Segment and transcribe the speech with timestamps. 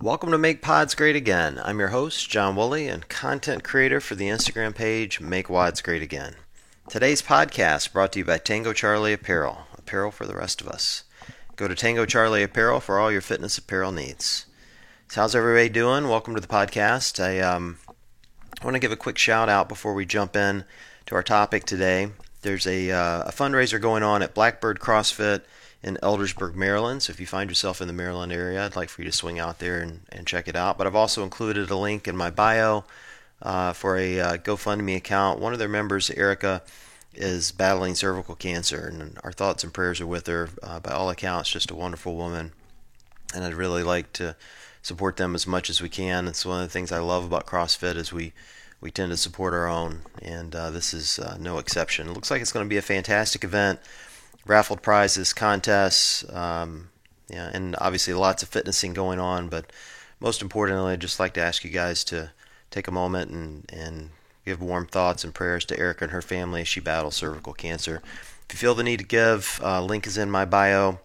[0.00, 1.60] Welcome to Make Pods Great Again.
[1.64, 6.02] I'm your host, John Woolley, and content creator for the Instagram page Make WODs Great
[6.02, 6.36] Again.
[6.88, 11.02] Today's podcast brought to you by Tango Charlie Apparel, apparel for the rest of us.
[11.56, 14.46] Go to Tango Charlie Apparel for all your fitness apparel needs.
[15.08, 16.06] So how's everybody doing?
[16.06, 17.18] Welcome to the podcast.
[17.18, 17.78] I um,
[18.62, 20.62] want to give a quick shout out before we jump in
[21.06, 22.12] to our topic today.
[22.42, 25.42] There's a, uh, a fundraiser going on at Blackbird CrossFit
[25.82, 27.02] in Eldersburg, Maryland.
[27.02, 29.38] So if you find yourself in the Maryland area, I'd like for you to swing
[29.38, 30.76] out there and, and check it out.
[30.76, 32.84] But I've also included a link in my bio
[33.42, 35.40] uh, for a uh, GoFundMe account.
[35.40, 36.62] One of their members, Erica,
[37.14, 40.50] is battling cervical cancer, and our thoughts and prayers are with her.
[40.62, 42.52] Uh, by all accounts, just a wonderful woman,
[43.34, 44.36] and I'd really like to
[44.82, 46.28] support them as much as we can.
[46.28, 48.32] It's one of the things I love about CrossFit is we
[48.80, 52.08] we tend to support our own, and uh, this is uh, no exception.
[52.08, 53.80] It looks like it's going to be a fantastic event
[54.48, 56.88] raffled prizes, contests, um,
[57.28, 59.48] yeah, and obviously lots of fitnessing going on.
[59.48, 59.70] But
[60.18, 62.32] most importantly, I'd just like to ask you guys to
[62.70, 64.10] take a moment and, and
[64.44, 68.02] give warm thoughts and prayers to Erica and her family as she battles cervical cancer.
[68.48, 71.00] If you feel the need to give, uh, link is in my bio,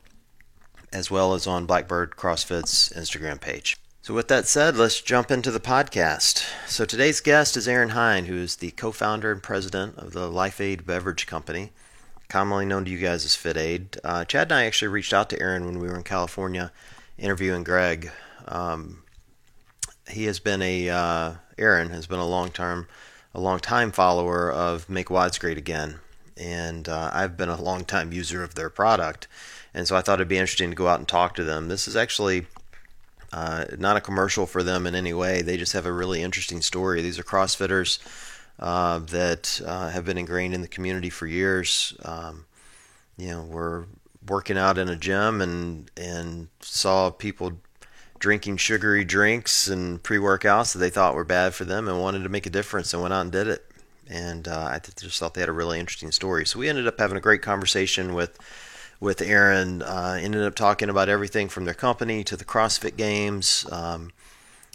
[0.93, 3.77] as well as on Blackbird CrossFit's Instagram page.
[4.01, 6.45] So, with that said, let's jump into the podcast.
[6.67, 10.29] So, today's guest is Aaron Hinde, who is the co founder and president of the
[10.29, 11.71] Life Aid Beverage Company
[12.33, 13.99] commonly known to you guys as Fit Aid.
[14.03, 16.71] Uh, Chad and I actually reached out to Aaron when we were in California
[17.15, 18.09] interviewing Greg.
[18.47, 19.03] Um,
[20.09, 22.87] he has been a uh, Aaron has been a long term,
[23.35, 25.99] a long time follower of Make WODs Great Again,
[26.35, 29.27] and uh, I've been a long time user of their product,
[29.71, 31.67] and so I thought it'd be interesting to go out and talk to them.
[31.67, 32.47] This is actually.
[33.31, 35.41] Uh, not a commercial for them in any way.
[35.41, 37.01] They just have a really interesting story.
[37.01, 37.97] These are CrossFitters
[38.59, 41.95] uh, that uh, have been ingrained in the community for years.
[42.03, 42.45] Um,
[43.17, 43.85] you know, we're
[44.27, 47.53] working out in a gym and and saw people
[48.19, 52.29] drinking sugary drinks and pre-workouts that they thought were bad for them and wanted to
[52.29, 53.69] make a difference and went out and did it.
[54.09, 56.45] And uh, I just thought they had a really interesting story.
[56.45, 58.37] So we ended up having a great conversation with
[58.99, 59.81] with Aaron.
[59.81, 63.65] Uh, ended up talking about everything from their company to the CrossFit Games.
[63.71, 64.13] Um,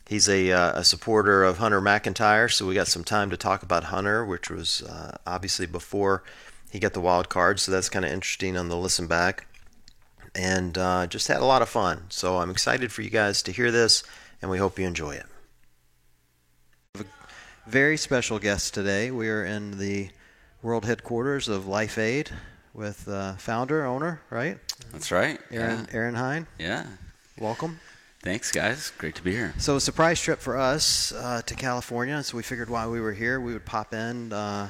[0.08, 3.62] He's a, uh, a supporter of Hunter McIntyre, so we got some time to talk
[3.62, 6.22] about Hunter, which was uh, obviously before
[6.70, 9.46] he got the wild card, so that's kind of interesting on the listen back.
[10.34, 12.04] And uh, just had a lot of fun.
[12.08, 14.02] So I'm excited for you guys to hear this,
[14.40, 15.26] and we hope you enjoy it.
[17.66, 19.10] Very special guest today.
[19.10, 20.08] We are in the
[20.62, 22.30] world headquarters of Life Aid
[22.72, 24.56] with uh, founder, owner, right?
[24.90, 25.38] That's right.
[25.50, 25.94] Aaron, yeah.
[25.94, 26.46] Aaron Hinde.
[26.58, 26.86] Yeah.
[27.38, 27.78] Welcome.
[28.28, 28.92] Thanks, guys.
[28.98, 29.54] Great to be here.
[29.56, 32.22] So, a surprise trip for us uh, to California.
[32.22, 34.34] So, we figured while we were here, we would pop in.
[34.34, 34.68] Uh,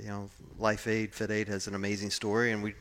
[0.00, 2.74] you know, Life Aid, Fit Aid has an amazing story, and we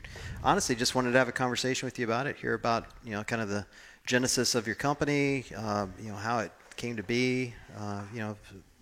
[0.44, 3.23] honestly just wanted to have a conversation with you about it, hear about you know
[3.23, 3.66] kind of the
[4.06, 8.38] genesis of your company, uh, you know how it came to be, uh, you know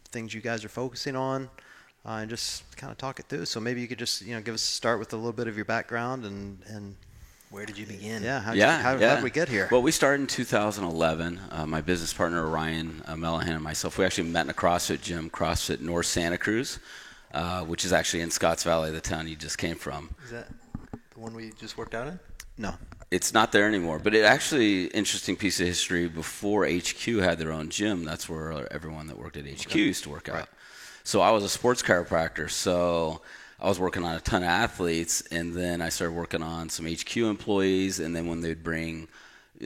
[0.10, 1.50] things you guys are focusing on,
[2.06, 3.46] uh, and just kind of talk it through.
[3.46, 5.48] So maybe you could just you know give us a start with a little bit
[5.48, 6.98] of your background and and
[7.50, 8.24] where did you begin?
[8.24, 9.16] Yeah, how yeah, you, how, yeah.
[9.16, 9.70] did we get here?
[9.72, 11.40] Well, we started in 2011.
[11.50, 15.02] Uh, my business partner Orion uh, Melehan and myself, we actually met in a CrossFit
[15.02, 16.80] gym, CrossFit North Santa Cruz,
[17.34, 20.14] uh, which is actually in Scotts Valley, the town you just came from.
[20.26, 20.50] Is that
[20.92, 22.20] the one we just worked out in?
[22.58, 22.74] No.
[23.12, 26.10] It's not there anymore, but it actually interesting piece of history.
[26.10, 29.80] Before HQ had their own gym, that's where everyone that worked at HQ okay.
[29.80, 30.36] used to work out.
[30.36, 30.48] Right.
[31.06, 33.22] So I was a sports chiropractor, so
[33.60, 36.86] I was working on a ton of athletes, and then I started working on some
[36.86, 39.08] HQ employees, and then when they'd bring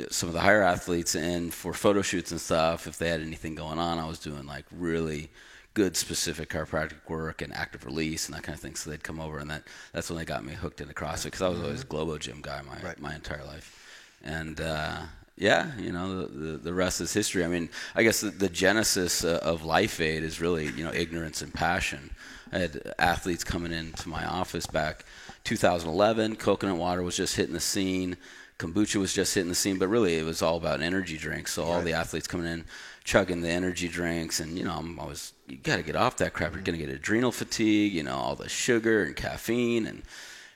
[0.09, 3.55] some of the higher athletes in for photo shoots and stuff, if they had anything
[3.55, 5.29] going on, I was doing like really
[5.73, 8.75] good specific chiropractic work and active release and that kind of thing.
[8.75, 11.41] So they'd come over, and that that's when they got me hooked into CrossFit because
[11.41, 11.95] I was always a mm-hmm.
[11.95, 12.99] Globo gym guy my right.
[12.99, 14.59] my entire life, and.
[14.59, 15.01] Uh,
[15.37, 17.43] yeah, you know, the, the rest is history.
[17.43, 20.93] I mean, I guess the, the genesis uh, of Life Aid is really, you know,
[20.93, 22.11] ignorance and passion.
[22.51, 25.05] I had athletes coming into my office back
[25.43, 26.35] 2011.
[26.35, 28.17] Coconut water was just hitting the scene.
[28.59, 31.53] Kombucha was just hitting the scene, but really it was all about energy drinks.
[31.53, 32.65] So all the athletes coming in,
[33.03, 36.33] chugging the energy drinks, and you know I'm always you got to get off that
[36.33, 36.53] crap.
[36.53, 36.97] You're gonna get mm-hmm.
[36.97, 40.03] adrenal fatigue, you know, all the sugar and caffeine, and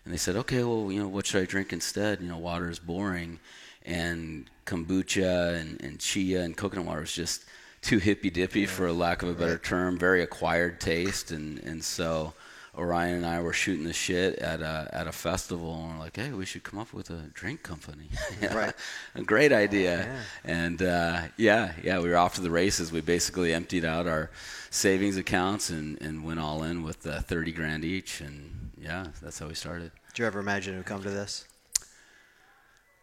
[0.03, 2.21] and they said, okay, well, you know, what should I drink instead?
[2.21, 3.39] You know, water is boring,
[3.83, 7.45] and kombucha and, and chia and coconut water is just
[7.85, 8.67] too hippy dippy, yeah.
[8.67, 9.63] for a lack of a better right.
[9.63, 12.33] term, very acquired taste, and and so.
[12.77, 16.17] Orion and I were shooting the shit at a at a festival, and we're like,
[16.17, 18.09] "Hey, we should come up with a drink company."
[18.53, 18.73] Right,
[19.15, 19.99] a great idea.
[19.99, 20.19] Yeah.
[20.43, 22.91] And uh, yeah, yeah, we were off to the races.
[22.91, 24.29] We basically emptied out our
[24.71, 29.39] savings accounts and, and went all in with uh, thirty grand each, and yeah, that's
[29.39, 29.91] how we started.
[30.09, 31.45] Did you ever imagine it would come to this?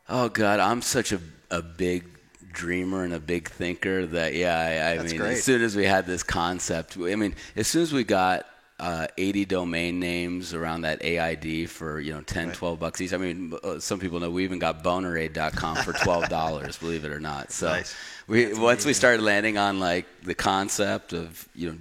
[0.06, 1.20] Oh God, I'm such a
[1.50, 2.04] a big
[2.52, 4.56] dreamer and a big thinker that yeah
[4.94, 5.32] I, I mean great.
[5.32, 8.46] as soon as we had this concept I mean as soon as we got
[8.80, 12.56] uh, 80 domain names around that AID for you know 10 Right.
[12.56, 16.28] 12 bucks each I mean uh, some people know we even got bonerade.com for 12
[16.28, 17.94] dollars believe it or not so Nice.
[18.26, 21.78] we once we started landing on like the concept of you know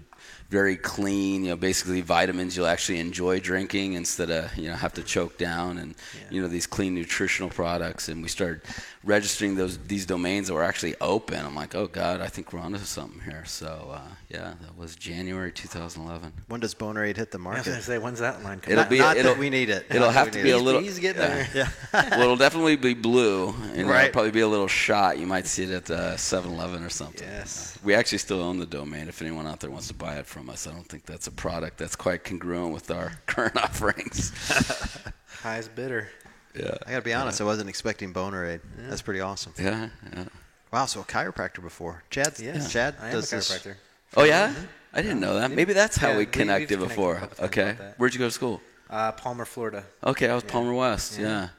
[0.51, 4.91] very clean, you know, basically vitamins you'll actually enjoy drinking instead of, you know, have
[4.91, 5.95] to choke down and,
[6.29, 8.09] you know, these clean nutritional products.
[8.09, 8.61] And we started
[9.05, 11.43] registering those, these domains that were actually open.
[11.45, 13.45] I'm like, oh God, I think we're onto something here.
[13.45, 16.33] So, uh, yeah, that was January 2011.
[16.49, 17.59] When does Boner Aid hit the market?
[17.59, 18.73] I was gonna say, when's that line coming?
[18.77, 19.85] It'll Not, be- not it'll- that we need it.
[19.89, 20.81] It'll Not have to we be a little.
[20.81, 21.47] He's getting yeah.
[21.53, 21.67] there.
[21.93, 22.09] Yeah.
[22.11, 24.03] well, it'll definitely be blue, and Right.
[24.05, 25.17] it'll probably be a little shot.
[25.17, 27.25] You might see it at the 7-Eleven or something.
[27.25, 27.77] Yes.
[27.85, 29.07] We actually still own the domain.
[29.07, 31.31] If anyone out there wants to buy it from us, I don't think that's a
[31.31, 34.31] product that's quite congruent with our current offerings.
[35.41, 36.09] Highest bidder.
[36.55, 36.75] yeah.
[36.85, 38.61] I gotta be honest, I wasn't expecting Boner Aid.
[38.89, 39.53] That's pretty awesome.
[39.59, 39.89] Yeah.
[40.13, 40.25] Yeah.
[40.71, 42.03] Wow, so a chiropractor before.
[42.09, 42.71] Chad, Yes.
[42.71, 43.51] Chad I am does a this.
[43.51, 43.75] chiropractor.
[44.17, 44.53] Oh yeah.
[44.93, 45.51] I didn't know that.
[45.51, 47.29] Maybe that's how Yeah, we we- connected connected before.
[47.39, 47.75] a Okay.
[47.97, 48.61] Where'd you go to school?
[48.89, 49.83] Uh, Palmer, Florida.
[50.03, 50.51] Okay, I was Yeah.
[50.51, 51.17] Palmer West.
[51.17, 51.49] Yeah.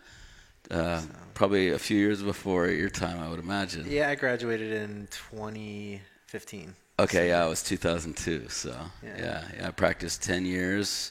[0.71, 0.77] Yeah.
[0.77, 1.03] Uh,
[1.35, 3.87] Probably a few years before your time, I would imagine.
[3.89, 6.75] Yeah, I graduated in 2015.
[7.03, 8.49] Okay, yeah, it was 2002.
[8.49, 9.11] So Yeah.
[9.19, 11.11] yeah, yeah, I practiced 10 years,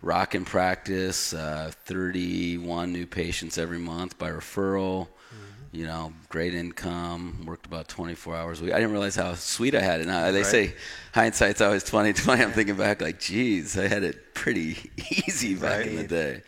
[0.00, 5.06] rock and practice, uh, 31 new patients every month by referral.
[5.06, 5.76] Mm-hmm.
[5.78, 7.44] You know, great income.
[7.46, 8.72] Worked about 24 hours a week.
[8.72, 10.06] I didn't realize how sweet I had it.
[10.06, 10.46] Now they Right.
[10.46, 10.74] say
[11.14, 12.42] hindsight's always 2020.
[12.42, 14.90] I'm thinking back like, geez, I had it pretty
[15.26, 16.42] easy back in the day.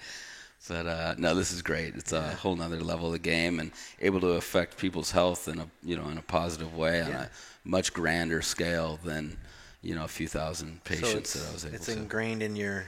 [0.67, 1.95] But uh, no, this is great.
[1.95, 5.59] It's a whole nother level of the game, and able to affect people's health in
[5.59, 7.23] a you know in a positive way on Yeah.
[7.25, 7.29] a
[7.65, 9.37] much grander scale than
[9.83, 11.93] you know a few thousand patients it's, that I was able it's to.
[11.93, 12.85] ingrained in your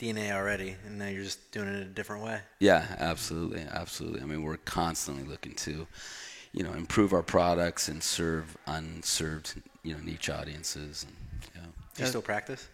[0.00, 2.40] DNA already, and now you're just doing it a different way.
[2.58, 4.22] Yeah, absolutely, absolutely.
[4.22, 5.86] I mean, we're constantly looking to,
[6.52, 11.04] you know, improve our products and serve unserved, you know, niche audiences.
[11.04, 11.68] And, know.
[11.96, 12.66] Do you still practice?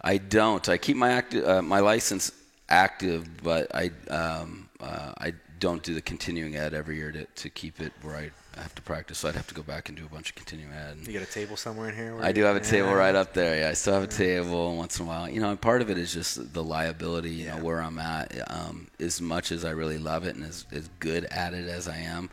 [0.00, 0.66] I don't.
[0.70, 2.32] I keep my acti- uh, my license
[2.70, 7.50] active, but I um, uh, I don't do the continuing ed every year to, to
[7.50, 8.30] keep it where I
[8.62, 9.18] have to practice.
[9.18, 10.98] So I'd have to go back and do a bunch of continuing ed.
[11.06, 12.14] You got a table somewhere in here?
[12.14, 13.60] where I do have a table right up there.
[13.60, 15.28] Yeah, I still have a table once in a while.
[15.28, 17.30] You know, and part of it is just the liability.
[17.30, 17.56] You Yeah.
[17.56, 18.50] know, where I'm at.
[18.50, 21.88] Um, as much as I really love it and as, as good at it as
[21.88, 22.30] I am,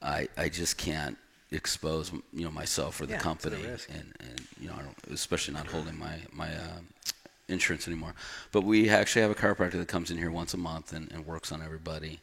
[0.00, 1.16] I I just can't
[1.50, 4.82] expose you know myself or the Yeah, to the company, and and you know, I
[4.82, 6.48] don't, especially not holding my my.
[6.48, 6.88] Um,
[7.48, 8.14] insurance anymore
[8.50, 11.26] but we actually have a chiropractor that comes in here once a month and, and
[11.26, 12.20] works on everybody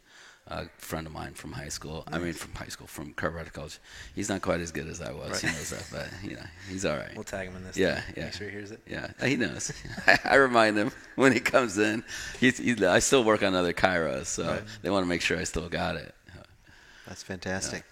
[0.50, 3.80] a friend of mine from high school i mean from high school from chiropractic college
[4.16, 6.86] he's not quite as good as i was he knows that but you know he's
[6.86, 7.78] all right We'll tag him in this.
[7.78, 8.14] Yeah, thing.
[8.18, 8.24] yeah.
[8.26, 8.82] Make sure he hears it.
[8.88, 9.72] yeah, he knows.
[10.26, 12.04] I remind him when he comes in.
[12.40, 14.64] He's, he's, I still work on other chiros, so Right.
[14.82, 16.14] they want to make sure I still got it.
[17.08, 17.84] That's fantastic.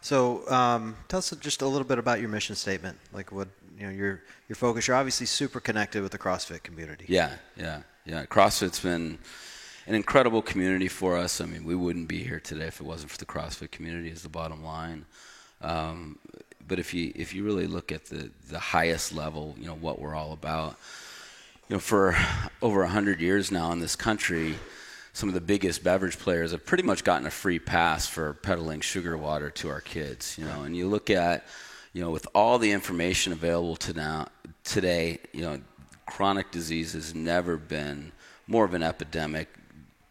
[0.00, 2.98] So, um, tell us just a little bit about your mission statement.
[3.12, 3.48] Like, what
[3.78, 4.88] you know, your your focus.
[4.88, 7.04] You're obviously super connected with the CrossFit community.
[7.08, 8.24] Yeah, yeah, yeah.
[8.26, 9.18] CrossFit's been
[9.86, 11.40] an incredible community for us.
[11.40, 14.10] I mean, we wouldn't be here today if it wasn't for the CrossFit community.
[14.10, 15.04] Is the bottom line.
[15.60, 16.18] Um,
[16.66, 19.98] but if you if you really look at the the highest level, you know what
[19.98, 20.76] we're all about.
[21.68, 22.16] You know, for
[22.60, 24.54] over hundred years now in this country,
[25.12, 28.80] some of the biggest beverage players have pretty much gotten a free pass for peddling
[28.80, 30.36] sugar water to our kids.
[30.38, 31.46] You know, and you look at,
[31.92, 34.28] you know, with all the information available to now
[34.64, 35.60] today, you know,
[36.06, 38.12] chronic disease has never been
[38.46, 39.48] more of an epidemic,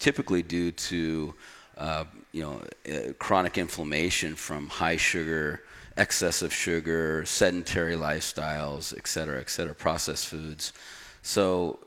[0.01, 1.33] typically due to,
[1.77, 2.03] uh,
[2.33, 5.61] you know, uh, chronic inflammation from high sugar,
[5.95, 10.73] excessive sugar, sedentary lifestyles, et cetera, et cetera, processed foods.
[11.21, 11.79] So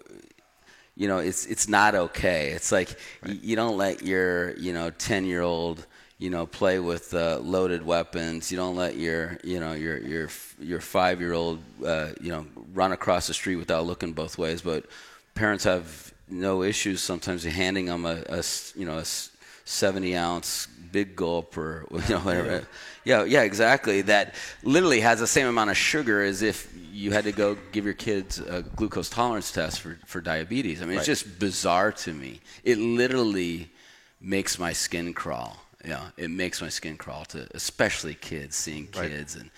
[0.97, 2.50] you know it's it's not okay.
[2.50, 5.87] It's like y- you don't let your you know 10 year old
[6.18, 8.52] you know play with uh, loaded weapons.
[8.52, 10.28] You don't let your you know your your
[10.61, 14.62] your 5 year old uh, you know run across the street without looking both ways.
[14.62, 14.87] But
[15.35, 17.00] parents have no issues.
[17.00, 18.43] Sometimes handing them a,
[18.76, 19.31] you know a s-
[19.64, 22.66] 70 ounce big gulp or you know whatever.
[23.04, 23.25] Yeah.
[23.25, 24.02] Yeah exactly.
[24.02, 27.85] That literally has the same amount of sugar as if you had to go give
[27.85, 30.81] your kids a glucose tolerance test for, for diabetes.
[30.83, 32.40] I mean it's just bizarre to me.
[32.62, 33.71] It literally
[34.21, 35.57] makes my skin crawl.
[35.85, 39.11] Yeah it makes my skin crawl to especially kids seeing Right.
[39.11, 39.50] kids and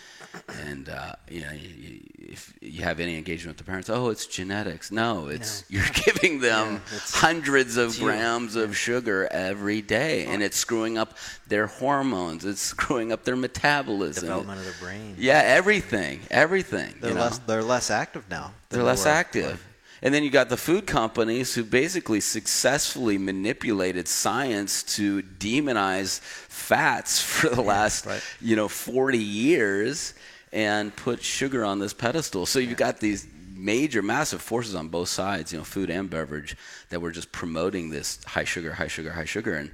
[0.67, 4.27] and uh, you know you, if you have any engagement with the parents oh it's
[4.27, 8.05] genetics no it's you're giving them Yeah, hundreds of you.
[8.05, 11.17] grams of sugar every day and it's screwing up
[11.49, 15.15] their hormones it's screwing up their metabolism Development of the brain.
[15.19, 17.23] yeah everything everything They're you know?
[17.23, 18.53] less they're less active now.
[18.71, 19.11] they're they less were.
[19.13, 19.65] active
[20.03, 27.21] And then you got the food companies who basically successfully manipulated science to demonize fats
[27.23, 28.23] for the last, right.
[28.41, 30.15] you know, 40 years
[30.53, 32.47] and put sugar on this pedestal.
[32.47, 36.57] So you've got these major, massive forces on both sides, you know, food and beverage,
[36.91, 39.71] that were just promoting this high sugar, high sugar, high sugar, and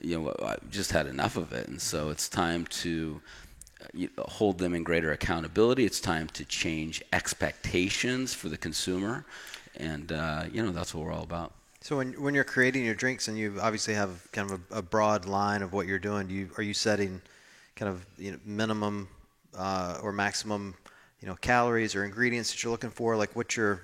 [0.00, 1.68] you know, I just had enough of it.
[1.68, 3.20] And so it's time to
[3.94, 5.84] uh, hold them in greater accountability.
[5.84, 9.24] It's time to change expectations for the consumer,
[9.78, 11.52] and uh, you know, that's what we're all about.
[11.80, 14.82] So when when you're creating your drinks, and you obviously have kind of a, a
[14.82, 17.20] broad line of what you're doing, do you are you setting
[17.76, 19.08] kind of you know, minimum
[19.56, 20.74] uh, or maximum
[21.20, 23.16] you know calories or ingredients that you're looking for?
[23.16, 23.82] Like what's your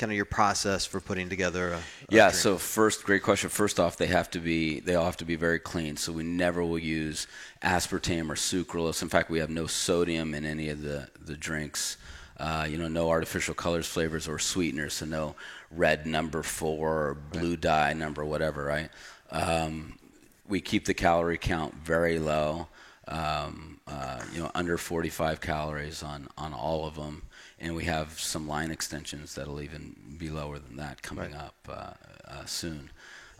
[0.00, 2.34] kind of your process for putting together a, a yeah drink?
[2.34, 5.36] so first great question first off they have to be they all have to be
[5.36, 7.26] very clean so we never will use
[7.62, 11.98] aspartame or sucralose in fact we have no sodium in any of the the drinks
[12.40, 15.34] uh, you know no artificial colors flavors or sweeteners so no
[15.70, 17.60] red number four or blue right.
[17.60, 18.90] dye number whatever right
[19.30, 19.98] um,
[20.48, 22.66] we keep the calorie count very low
[23.08, 27.22] um, uh, you know under 45 calories on on all of them
[27.60, 31.40] and we have some line extensions that'll even be lower than that coming right.
[31.40, 31.92] up uh,
[32.30, 32.90] uh, soon.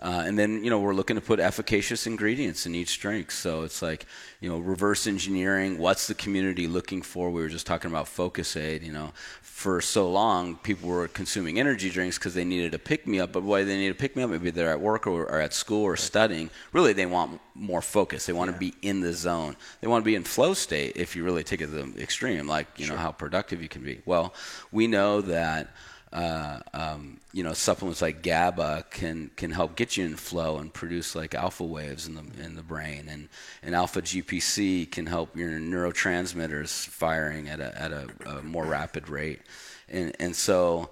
[0.00, 3.30] Uh, and then you know we're looking to put efficacious ingredients in each drink.
[3.30, 4.06] So it's like
[4.40, 5.76] you know reverse engineering.
[5.76, 7.30] What's the community looking for?
[7.30, 8.82] We were just talking about Focus Aid.
[8.82, 13.06] You know, for so long people were consuming energy drinks because they needed a pick
[13.06, 13.32] me up.
[13.32, 14.30] But why they need a pick me up?
[14.30, 15.98] Maybe they're at work or, or at school or right.
[15.98, 16.48] studying.
[16.72, 18.24] Really, they want more focus.
[18.24, 18.54] They want yeah.
[18.54, 19.54] to be in the zone.
[19.82, 20.96] They want to be in flow state.
[20.96, 22.96] If you really take it to the extreme, like you sure.
[22.96, 24.00] know how productive you can be.
[24.06, 24.32] Well,
[24.72, 25.74] we know that
[26.12, 30.72] uh, um, you know, supplements like GABA can can help get you in flow and
[30.72, 33.28] produce like alpha waves in the in the brain, and
[33.62, 39.08] and alpha GPC can help your neurotransmitters firing at a at a, a more rapid
[39.08, 39.40] rate,
[39.88, 40.90] and and so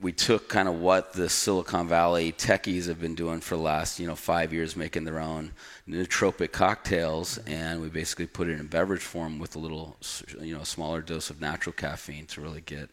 [0.00, 3.98] we took kind of what the Silicon Valley techies have been doing for the last
[3.98, 5.50] you know five years, making their own
[5.88, 9.96] nootropic cocktails, and we basically put it in beverage form with a little
[10.40, 12.88] you know smaller dose of natural caffeine to really get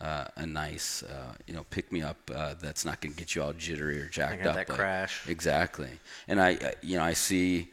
[0.00, 3.34] uh, a nice, uh, you know, pick me up uh, that's not going to get
[3.34, 4.54] you all jittery or jacked up.
[4.54, 5.26] That crash.
[5.28, 5.90] Exactly.
[6.28, 7.68] And I, you know, I see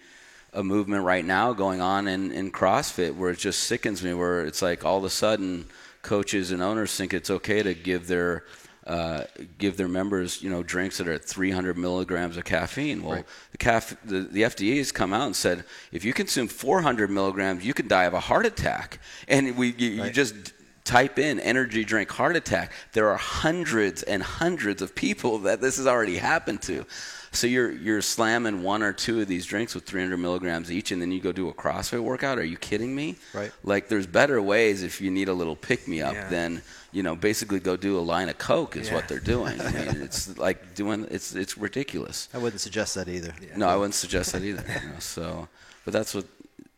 [0.54, 4.46] a movement right now going on in, in CrossFit where it just sickens me, where
[4.46, 5.66] it's like all of a sudden
[6.02, 8.46] coaches and owners think it's okay to give their
[8.86, 9.24] uh,
[9.58, 13.02] give their members, you know, drinks that are at 300 milligrams of caffeine.
[13.02, 13.26] Well, right.
[13.52, 15.64] the, caf- the, the FDA has come out and said
[15.94, 19.00] if you consume 400 milligrams, you can die of a heart attack.
[19.30, 20.08] And we, you, right.
[20.08, 20.53] you just
[20.84, 25.78] type in energy drink heart attack there are hundreds and hundreds of people that this
[25.78, 26.86] has already happened to
[27.32, 31.02] so you're you're slamming one or two of these drinks with 300 milligrams each and
[31.02, 34.42] then you go do a crossfit workout are you kidding me right like there's better
[34.42, 36.28] ways if you need a little pick me up yeah.
[36.30, 36.62] than
[36.92, 38.96] you know basically go do a line of coke is yeah.
[38.96, 43.08] what they're doing i mean it's like doing it's it's ridiculous i wouldn't suggest that
[43.08, 43.56] either yeah.
[43.58, 45.48] no i wouldn't suggest that either you know, so
[45.86, 46.26] but that's what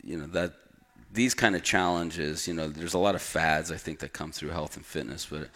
[0.03, 0.53] you know that
[1.15, 4.31] these kind of challenges, you know, there's a lot of fads I think that come
[4.31, 5.49] through health and fitness, but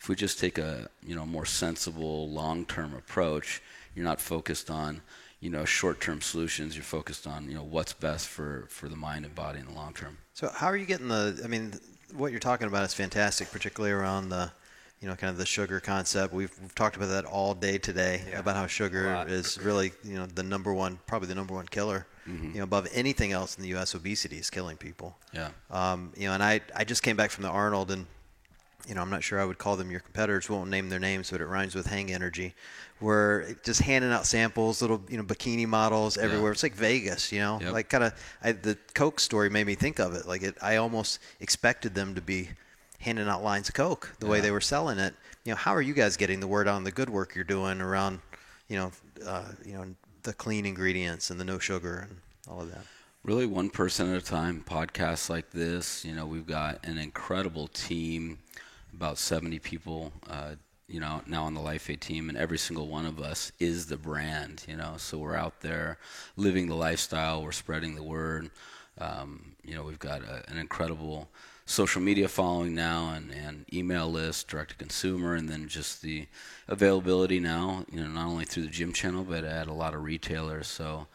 [0.00, 3.62] if we just take a you know more sensible long-term approach,
[3.94, 5.00] you're not focused on
[5.40, 6.76] you know short-term solutions.
[6.76, 9.72] You're focused on you know what's best for for the mind and body in the
[9.72, 10.18] long term.
[10.34, 11.40] So how are you getting the?
[11.42, 11.72] I mean,
[12.14, 14.52] what you're talking about is fantastic, particularly around the
[15.00, 16.32] you know, kind of the sugar concept.
[16.32, 18.38] We've, we've talked about that all day today yeah.
[18.38, 22.06] about how sugar is really, you know, the number one, probably the number one killer
[22.28, 22.50] mm-hmm.
[22.50, 23.94] you know, above anything else in the U.S.
[23.94, 25.16] Obesity is killing people.
[25.32, 25.50] Yeah.
[25.70, 28.06] Um, you know, and I I just came back from the Arnold, and
[28.88, 30.48] you know, I'm not sure I would call them your competitors.
[30.48, 32.54] Won't name their names, but it rhymes with Hang Energy.
[33.00, 36.50] Where just handing out samples, little you know bikini models everywhere.
[36.50, 36.52] Yeah.
[36.52, 37.72] It's like Vegas, you know, yep.
[37.72, 38.14] like kind of
[38.62, 40.26] the Coke story made me think of it.
[40.26, 42.50] Like it, I almost expected them to be
[43.04, 44.32] handing out lines of Coke the yeah.
[44.32, 45.14] way they were selling it.
[45.44, 47.80] You know, how are you guys getting the word on the good work you're doing
[47.80, 48.20] around,
[48.68, 48.92] you know,
[49.26, 49.84] uh, you know,
[50.24, 52.18] the clean ingredients and the no sugar and
[52.50, 52.84] all of that?
[53.22, 54.62] Really, one person at a time.
[54.68, 58.38] Podcasts like this, you know, we've got an incredible team,
[58.92, 60.56] about 70 people, uh,
[60.88, 63.86] you know, now on the Life Aid team, and every single one of us is
[63.86, 64.96] the brand, you know.
[64.98, 65.96] So we're out there
[66.36, 68.50] living the lifestyle, we're spreading the word.
[68.98, 71.30] Um, you know, we've got a, an incredible
[71.66, 76.26] social media following now and, and email list, direct to consumer, and then just the
[76.68, 80.02] availability now, you know, not only through the gym channel, but at a lot of
[80.02, 80.66] retailers.
[80.66, 81.06] So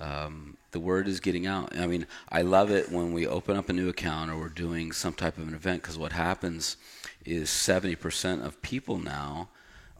[0.00, 1.76] um, the word is getting out.
[1.76, 4.92] I mean, I love it when we open up a new account or we're doing
[4.92, 6.76] some type of an event because what happens
[7.24, 9.48] is 70% of people now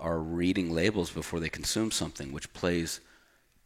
[0.01, 3.01] are reading labels before they consume something, which plays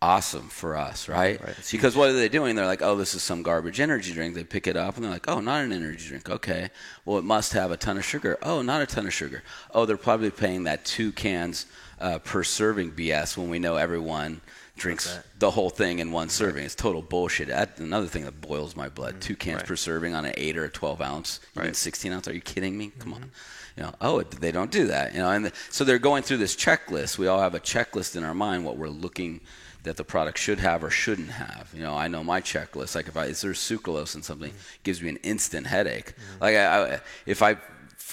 [0.03, 1.41] awesome for us, right?
[1.41, 1.55] Right.
[1.71, 2.57] Because what are they doing?
[2.57, 4.35] They're like, oh, this is some garbage energy drink.
[4.35, 6.29] They pick it up and they're like, oh, not an energy drink.
[6.29, 6.71] Okay.
[7.05, 8.37] Well, it must have a ton of sugar.
[8.43, 9.45] Oh, not a ton of sugar.
[9.73, 11.67] Oh, they're probably paying that two cans
[12.01, 14.41] uh, per serving BS when we know everyone
[14.77, 16.65] drinks the whole thing in one serving.
[16.65, 17.47] It's total bullshit.
[17.49, 19.21] That's another thing that boils my blood.
[19.21, 19.67] Two cans Right.
[19.67, 21.77] per serving on an eight or a 12 ounce, even Right.
[21.77, 22.27] 16 ounce.
[22.27, 22.91] Are you kidding me?
[22.99, 23.31] Come on.
[23.77, 25.13] You know, oh, they don't do that.
[25.13, 27.19] You know, and the, so they're going through this checklist.
[27.19, 29.41] We all have a checklist in our mind what we're looking
[29.83, 31.71] that the product should have or shouldn't have.
[31.75, 32.95] You know, I know my checklist.
[32.95, 36.15] Like if I is there sucralose in something, it gives me an instant headache.
[36.41, 37.57] Like I, I, if I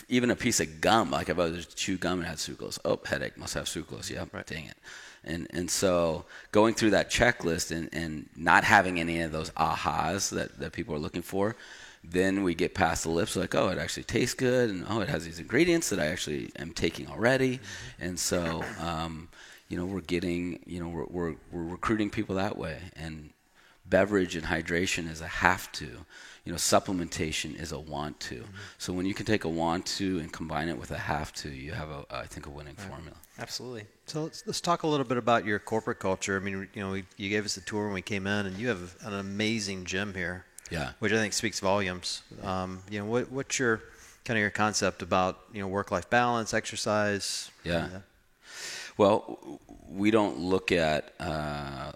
[0.07, 2.99] even a piece of gum, like if I was chew gum and had sucralose, oh
[3.05, 4.09] headache, must have sucralose.
[4.09, 4.45] Yeah, right.
[4.45, 4.77] dang it.
[5.23, 10.29] And and so going through that checklist and, and not having any of those ahas
[10.31, 11.55] that, that people are looking for,
[12.03, 15.09] then we get past the lips like, oh, it actually tastes good, and oh, it
[15.09, 17.59] has these ingredients that I actually am taking already,
[17.99, 19.27] and so um,
[19.69, 23.29] you know we're getting you know we're, we're we're recruiting people that way, and
[23.85, 25.89] beverage and hydration is a have to.
[26.45, 28.43] You know, supplementation is a want to.
[28.77, 31.49] So when you can take a want to and combine it with a have to,
[31.49, 33.15] you have a I think a winning formula.
[33.37, 33.85] Absolutely.
[34.05, 36.35] So let's, let's talk a little bit about your corporate culture.
[36.35, 38.57] I mean, you know, we, you gave us a tour when we came in, and
[38.57, 40.45] you have an amazing gym here.
[40.71, 40.91] Yeah.
[40.99, 42.21] Which I think speaks volumes.
[42.43, 43.81] Um, you know, what, what's your
[44.25, 47.51] kind of your concept about you know work-life balance, exercise?
[47.63, 47.85] Yeah.
[47.85, 47.99] uh,
[48.99, 49.39] Well,
[49.89, 51.13] we don't look at.
[51.19, 51.91] Uh,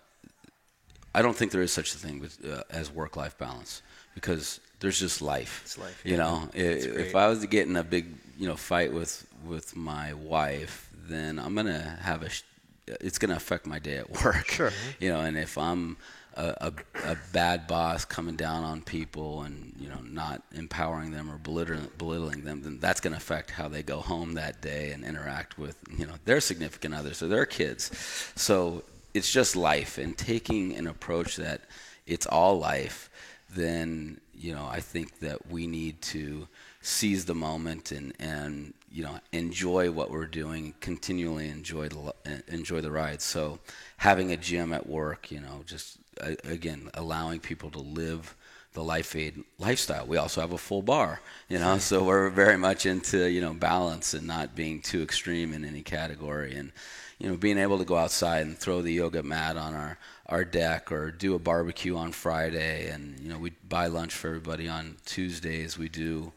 [1.13, 3.81] I don't think there is such a thing with, uh, as work-life balance
[4.15, 5.61] because there's just life.
[5.65, 6.17] It's life, You yeah.
[6.23, 7.13] know, if.
[7.15, 8.05] I was to get in a big,
[8.39, 12.29] you know, fight with with my wife, then I'm gonna have a.
[12.29, 12.43] sh-
[12.87, 14.47] It's gonna affect my day at work.
[14.47, 14.71] Sure.
[15.03, 15.97] You know, and if I'm
[16.35, 16.73] a, a,
[17.11, 21.87] a bad boss coming down on people and you know not empowering them or belittling,
[21.97, 25.57] belittling them, then that's going to affect how they go home that day and interact
[25.57, 27.91] with you know their significant others or their kids.
[28.35, 31.61] So it's just life, and taking an approach that
[32.05, 33.09] it's all life,
[33.49, 36.47] then you know I think that we need to
[36.81, 42.13] seize the moment and and you know enjoy what we're doing, continually enjoy the
[42.47, 43.21] enjoy the ride.
[43.21, 43.59] So
[43.97, 45.97] having a gym at work, you know, just
[46.43, 48.35] again allowing people to live
[48.73, 50.05] the life aid lifestyle.
[50.05, 53.53] We also have a full bar, you know, so we're very much into you know
[53.53, 56.71] balance and not being too extreme in any category, and
[57.19, 60.43] you know being able to go outside and throw the yoga mat on our our
[60.43, 64.67] deck or do a barbecue on Friday, and you know we buy lunch for everybody
[64.67, 65.77] on Tuesdays.
[65.77, 66.31] We do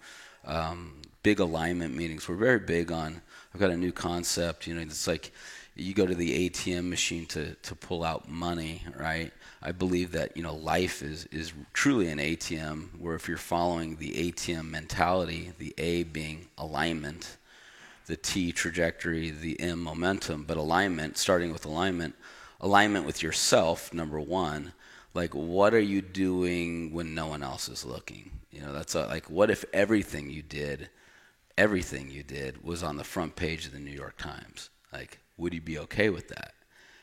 [0.44, 2.28] um, big alignment meetings.
[2.28, 3.22] We're very big on.
[3.54, 4.66] I've got a new concept.
[4.66, 5.32] You know, it's like
[5.74, 9.32] you go to the ATM machine to to pull out money, right?
[9.62, 12.98] I believe that you know life is is truly an ATM.
[12.98, 17.36] Where if you're following the ATM mentality, the A being alignment,
[18.06, 22.14] the T trajectory, the M momentum, but alignment, starting with alignment,
[22.60, 24.72] alignment with yourself, number one.
[25.14, 28.30] Like, what are you doing when no one else is looking?
[28.50, 30.90] You know, that's a, like, what if everything you did,
[31.56, 34.68] everything you did was on the front page of the New York Times?
[34.92, 36.52] Like, would you be okay with that?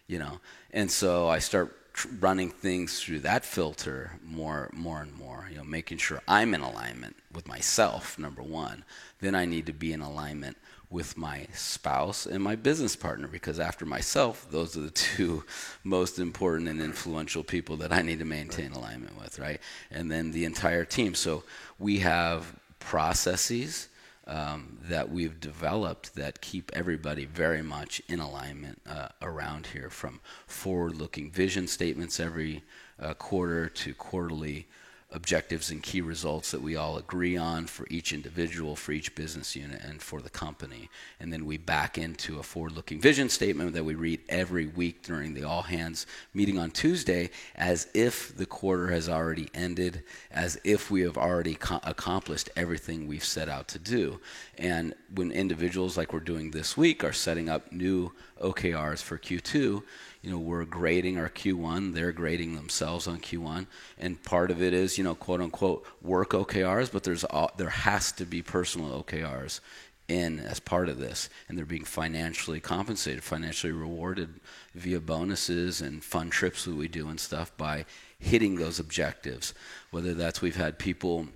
[0.06, 0.40] You know,
[0.72, 5.48] and so I start tr- running things through that filter more, more and more.
[5.50, 8.84] You know, making sure I'm in alignment with myself, number one.
[9.22, 10.58] Then I need to be in alignment
[10.90, 15.44] with my spouse and my business partner because after myself, those are the two
[15.84, 19.60] most important and influential people that I need to maintain alignment with, right?
[19.90, 21.16] And then the entire team.
[21.16, 21.44] So
[21.80, 23.88] we have processes
[24.28, 30.20] um, that we've developed that keep everybody very much in alignment uh, around here from
[30.48, 32.64] forward looking vision statements every
[33.00, 34.68] uh, quarter to quarterly
[35.14, 39.56] objectives and key results that we all agree on for each individual, for each business
[39.56, 40.90] unit, and for the company.
[41.20, 45.04] And then we back into a forward looking vision statement that we read every week
[45.04, 50.60] during the all hands meeting on Tuesday as if the quarter has already ended, as
[50.64, 54.20] if we have already co- accomplished everything we've set out to do.
[54.58, 59.84] And when individuals like we're doing this week are setting up new OKRs for Q2,
[60.24, 63.68] you know, we're grading our Q1, they're grading themselves on Q1,
[64.00, 67.70] and part of it is, you know, quote unquote work OKRs, but there's all, there
[67.70, 69.60] has to be personal OKRs
[70.08, 74.40] in as part of this, and they're being financially compensated, financially rewarded
[74.74, 77.86] via bonuses and fun trips that we do and stuff by
[78.18, 79.54] hitting those objectives.
[79.92, 81.28] Whether that's we've had people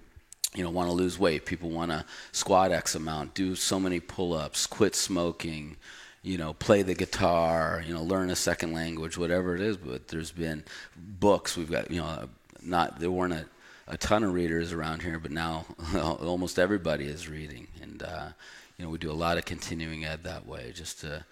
[0.56, 4.00] you know want to lose weight people want to squat x amount do so many
[4.00, 5.76] pull-ups quit smoking
[6.22, 10.08] you know play the guitar you know learn a second language whatever it is but
[10.08, 10.64] there's been
[10.96, 12.28] books we've got you know
[12.62, 13.46] not there weren't a,
[13.88, 18.30] a ton of readers around here but now almost everybody is reading and uh,
[18.78, 21.24] you know we do a lot of continuing ed that way just to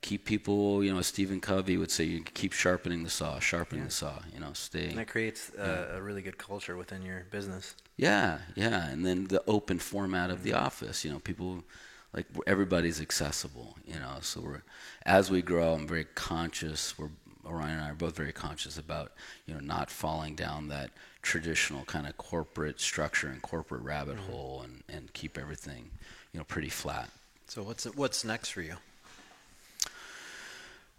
[0.00, 3.90] keep people, you know, Stephen Covey would say, you keep sharpening the saw, sharpening the
[3.90, 4.88] saw, you know, stay.
[4.88, 7.74] And that creates a, a really good culture within your business.
[7.96, 11.04] Yeah, yeah, and then the open format of the office.
[11.04, 11.64] You know, people
[12.12, 13.76] like everybody's accessible.
[13.86, 14.62] You know, so we're
[15.04, 16.98] as we grow, I'm very conscious.
[16.98, 17.10] We're
[17.46, 19.12] Orion and I are both very conscious about
[19.46, 20.90] you know not falling down that
[21.22, 24.32] traditional kind of corporate structure and corporate rabbit Mm-hmm.
[24.32, 25.90] hole, and and keep everything
[26.32, 27.08] you know pretty flat.
[27.46, 28.76] So what's what's next for you?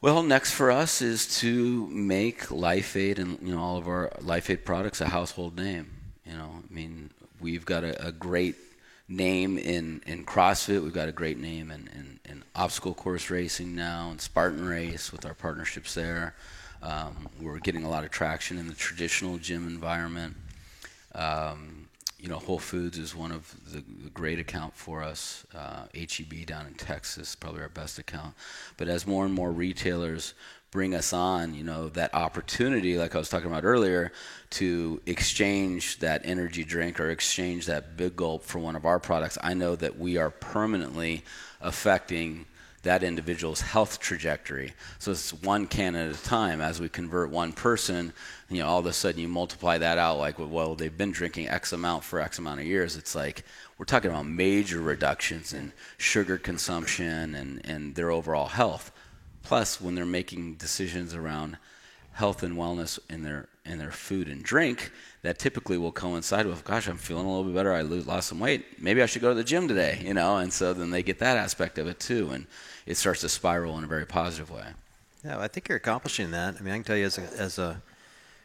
[0.01, 4.11] Well, next for us is to make Life Aid and you know all of our
[4.21, 5.91] Life Aid products a household name.
[6.25, 7.09] You know, I mean,
[7.41, 8.55] we've got a, a great
[9.09, 10.83] name in, in CrossFit.
[10.83, 15.11] We've got a great name in, in, in obstacle course racing now, and Spartan Race
[15.11, 16.35] with our partnerships there.
[16.81, 20.37] Um, we're getting a lot of traction in the traditional gym environment.
[21.15, 21.87] Um,
[22.19, 25.45] you know, Whole Foods is one of the, the great account for us.
[25.55, 28.35] Uh, HEB down in Texas, probably our best account.
[28.77, 30.33] But as more and more retailers
[30.71, 34.11] bring us on, you know, that opportunity, like I was talking about earlier,
[34.51, 39.37] to exchange that energy drink or exchange that big gulp for one of our products,
[39.41, 41.23] I know that we are permanently
[41.61, 42.45] affecting
[42.83, 44.73] that individual's health trajectory.
[44.99, 46.61] So it's one can at a time.
[46.61, 48.13] As we convert one person,
[48.49, 51.49] you know, all of a sudden you multiply that out like, well, they've been drinking
[51.49, 52.95] X amount for X amount of years.
[52.95, 53.43] It's like
[53.77, 58.91] we're talking about major reductions in sugar consumption and, and their overall health.
[59.49, 61.57] Plus, when they're making decisions around
[62.11, 64.91] health and wellness in their in their food and drink,
[65.23, 67.73] that typically will coincide with, gosh, I'm feeling a little bit better.
[67.73, 68.79] I lose, lost some weight.
[68.79, 70.37] Maybe I should go to the gym today, you know.
[70.37, 72.45] And so then they get that aspect of it too, and
[72.85, 74.67] it starts to spiral in a very positive way.
[75.25, 76.57] Yeah, I think you're accomplishing that.
[76.59, 77.81] I mean, I can tell you as a, as a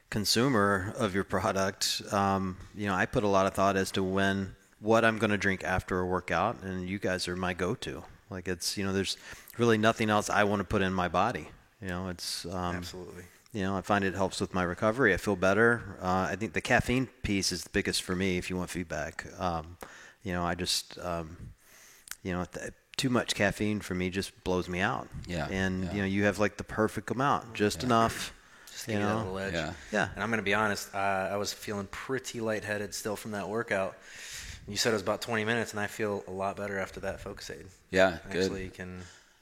[0.08, 4.02] consumer of your product, um, you know, I put a lot of thought as to
[4.02, 8.04] when what I'm going to drink after a workout, and you guys are my go-to.
[8.30, 9.16] Like it's you know, there's
[9.58, 11.48] really nothing else I want to put in my body.
[11.80, 13.24] You know, it's um, Absolutely.
[13.52, 15.14] You know, I find it helps with my recovery.
[15.14, 15.96] I feel better.
[16.02, 18.36] Uh, I think the caffeine piece is the biggest for me.
[18.36, 19.76] If you want feedback, um,
[20.24, 21.36] you know, I just, um,
[22.24, 25.06] you know, th- too much caffeine for me just blows me out.
[25.28, 25.92] Yeah, And yeah.
[25.92, 28.32] you know, you have like the perfect amount, just enough.
[28.72, 29.54] Just to you know, little edge.
[29.54, 29.72] Yeah.
[29.92, 30.08] Yeah.
[30.14, 33.48] And I'm going to be honest, uh, I was feeling pretty lightheaded still from that
[33.48, 33.96] workout.
[34.66, 37.20] You said it was about 20 minutes, and I feel a lot better after that
[37.20, 37.66] Focus Aid.
[37.90, 38.42] Yeah, I good.
[38.44, 39.00] Actually, can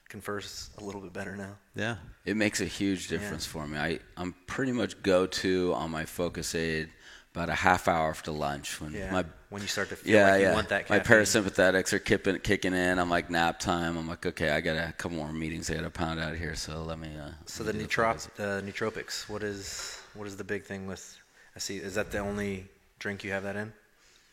[0.08, 1.56] converse a little bit better now.
[1.74, 1.96] yeah.
[2.24, 3.78] It makes a huge difference for me.
[3.78, 6.90] I, I'm pretty much go to on my Focus Aid
[7.34, 9.10] about a half hour after lunch when Yeah.
[9.10, 11.98] my when you start to feel yeah like you yeah want that my parasympathetics are
[11.98, 12.98] kicking kicking in.
[12.98, 13.96] I'm like nap time.
[13.96, 16.54] I'm like okay, I got a couple more meetings I got to pound out here.
[16.54, 17.08] So let me.
[17.18, 19.28] Uh, So let the me do nootrop, Focus uh, nootropics.
[19.30, 21.16] What is what is the big thing with?
[21.56, 21.78] I see.
[21.78, 23.72] Is that the only drink you have that in?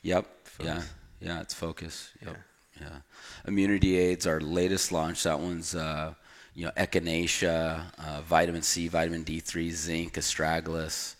[0.02, 0.26] Yep.
[0.60, 0.74] Yeah.
[0.76, 0.94] Focus.
[1.20, 1.42] Yeah.
[1.42, 2.12] It's focus.
[2.26, 2.38] Yep.
[2.82, 3.00] Yeah.
[3.48, 5.24] Immunity aids, our latest launch.
[5.24, 6.14] That one's uh,
[6.54, 11.16] you know echinacea, uh, vitamin C, vitamin D3, zinc, astragalus.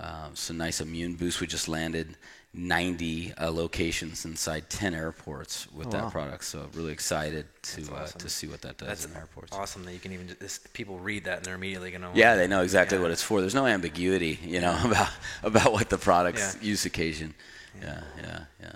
[0.00, 1.40] Um, so nice immune boost.
[1.40, 2.16] We just landed
[2.54, 6.10] 90 uh, locations inside 10 airports with Oh, that wow.
[6.10, 6.44] product.
[6.44, 9.52] So really excited to That's uh, to see what that does That's in airports.
[9.54, 12.10] awesome that you can even just, people read that and they're immediately going to.
[12.14, 13.02] Yeah, they know exactly Yeah.
[13.02, 13.40] what it's for.
[13.40, 15.10] There's no ambiguity, you know, about
[15.42, 16.68] about what the product's Yeah.
[16.68, 17.34] use occasion.
[17.80, 18.72] Yeah, yeah, yeah.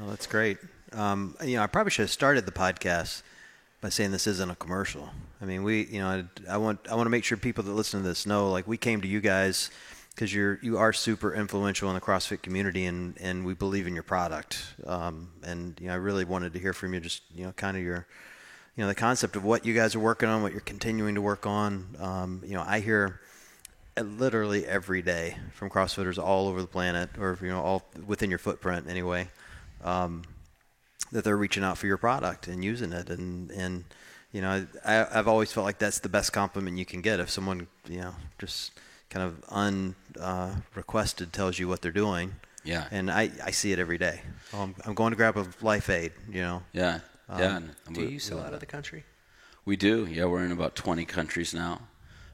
[0.00, 0.58] Oh, that's great.
[0.92, 3.22] Um, you know, I probably should have started the podcast
[3.80, 5.10] by saying this isn't a commercial.
[5.42, 7.72] I mean, we, you know, I, I want I want to make sure people that
[7.72, 9.70] listen to this know, like, we came to you guys
[10.18, 13.94] because you're you are super influential in the CrossFit community, and and we believe in
[13.94, 14.60] your product.
[14.84, 17.76] Um, and you know, I really wanted to hear from you, just you know, kind
[17.76, 18.04] of your,
[18.74, 21.20] you know, the concept of what you guys are working on, what you're continuing to
[21.20, 21.94] work on.
[22.00, 23.20] Um, you know, I hear
[23.96, 28.40] literally every day from CrossFitters all over the planet, or you know, all within your
[28.40, 29.28] footprint anyway,
[29.84, 30.24] um,
[31.12, 33.84] that they're reaching out for your product and using it, and and
[34.32, 37.30] you know, I, I've always felt like that's the best compliment you can get if
[37.30, 38.72] someone you know just
[39.10, 42.34] kind of unrequested uh, tells you what they're doing.
[42.64, 42.86] Yeah.
[42.90, 44.20] And I, I see it every day.
[44.52, 46.62] Oh, I'm, I'm going to grab a Life Aid, you know.
[46.72, 47.56] Yeah, Um, yeah.
[47.56, 49.04] and Do we- you sell out of the country?
[49.64, 50.06] We do.
[50.06, 51.82] Yeah, we're in about 20 countries now.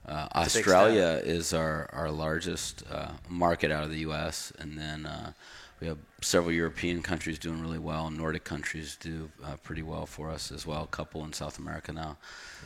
[0.06, 4.52] Uh, It's a big Australia is our, our largest uh, market out of the U.S.,
[4.58, 5.32] and then uh,
[5.80, 8.08] we have several European countries doing really well.
[8.10, 10.84] Nordic countries do uh, pretty well for us as well.
[10.84, 12.16] A couple in South America now.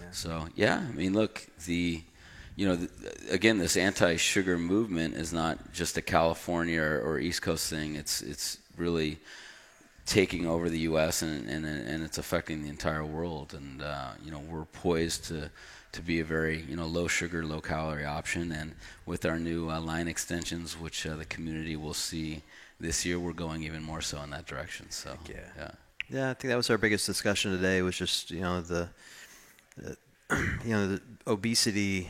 [0.00, 0.10] Yeah.
[0.10, 2.02] So yeah, I mean, look, the
[2.58, 2.88] you know, the,
[3.30, 7.94] again, this anti-sugar movement is not just a California or, or East Coast thing.
[7.94, 9.20] It's it's really
[10.06, 11.22] taking over the U.S.
[11.22, 13.54] and and, and it's affecting the entire world.
[13.54, 15.52] And uh, you know, we're poised to
[15.92, 18.50] to be a very you know low sugar, low calorie option.
[18.50, 18.74] And
[19.06, 22.42] with our new uh, line extensions, which uh, the community will see
[22.80, 24.90] this year, we're going even more so in that direction.
[24.90, 25.36] So yeah.
[25.56, 25.70] yeah.
[26.10, 27.82] Yeah, I think that was our biggest discussion today.
[27.82, 28.88] Was just you know the,
[29.76, 29.96] the
[30.64, 32.08] you know, the obesity, in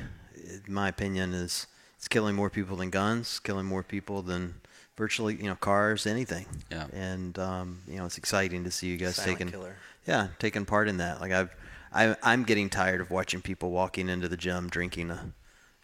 [0.67, 4.55] my opinion, is it's killing more people than guns, killing more people than
[4.97, 6.47] virtually, you know, cars, anything.
[6.71, 6.87] Yeah.
[6.93, 9.77] And um, you know, it's exciting to see you guys Silent taking, killer.
[10.07, 11.21] yeah, taking part in that.
[11.21, 11.55] Like I've,
[11.93, 15.33] I, I'm getting tired of watching people walking into the gym drinking a,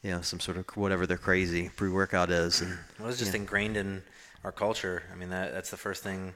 [0.03, 3.40] you know, some sort of whatever their crazy pre-workout is, and It was just yeah.
[3.40, 4.03] ingrained in
[4.44, 5.03] our culture.
[5.12, 6.35] I mean, that that's the first thing,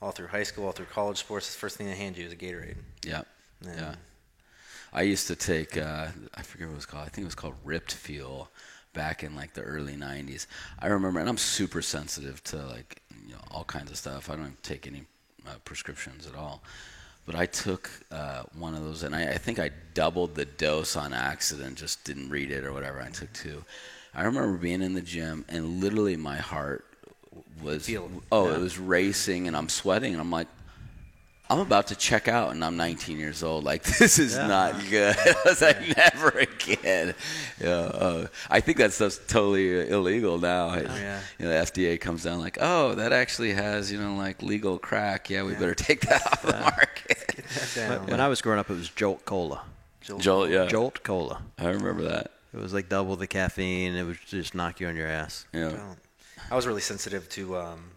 [0.00, 1.52] all through high school, all through college sports.
[1.52, 2.76] The first thing they hand you is a Gatorade.
[3.04, 3.22] Yeah.
[3.66, 3.94] And Yeah.
[4.92, 7.06] I used to take uh, I forget what it was called.
[7.06, 8.50] I think it was called Ripped Fuel
[8.92, 10.46] back in like the early 90s.
[10.78, 14.30] I remember and I'm super sensitive to like you know all kinds of stuff.
[14.30, 15.04] I don't take any
[15.46, 16.62] uh, prescriptions at all.
[17.26, 20.96] But I took uh, one of those and I, I think I doubled the dose
[20.96, 23.00] on accident, just didn't read it or whatever.
[23.00, 23.62] I took two.
[24.14, 26.84] I remember being in the gym and literally my heart
[27.62, 28.56] was Feel- oh yeah.
[28.56, 30.48] it was racing and I'm sweating and I'm like
[31.50, 33.64] I'm about to check out and I'm 19 years old.
[33.64, 34.46] Like this is Yeah.
[34.46, 35.16] not good.
[35.18, 37.14] I was like, never again.
[37.60, 40.68] Yeah, uh, I think that stuff's totally illegal now.
[40.70, 41.20] Oh, yeah.
[41.38, 44.78] You know, the FDA comes down like, oh, that actually has you know like legal
[44.78, 45.28] crack.
[45.28, 45.58] Yeah, we Yeah.
[45.58, 47.44] better take that off the market.
[47.74, 47.90] Down.
[48.02, 49.62] When- when I was growing up, it was Jolt Cola.
[50.00, 51.42] Jolt- Joel, yeah, Jolt Cola.
[51.58, 52.30] I remember that.
[52.54, 53.94] It was like double the caffeine.
[53.96, 55.46] It would just knock you on your ass.
[55.52, 55.94] Yeah,
[56.50, 57.56] I was really sensitive to.
[57.58, 57.90] Um,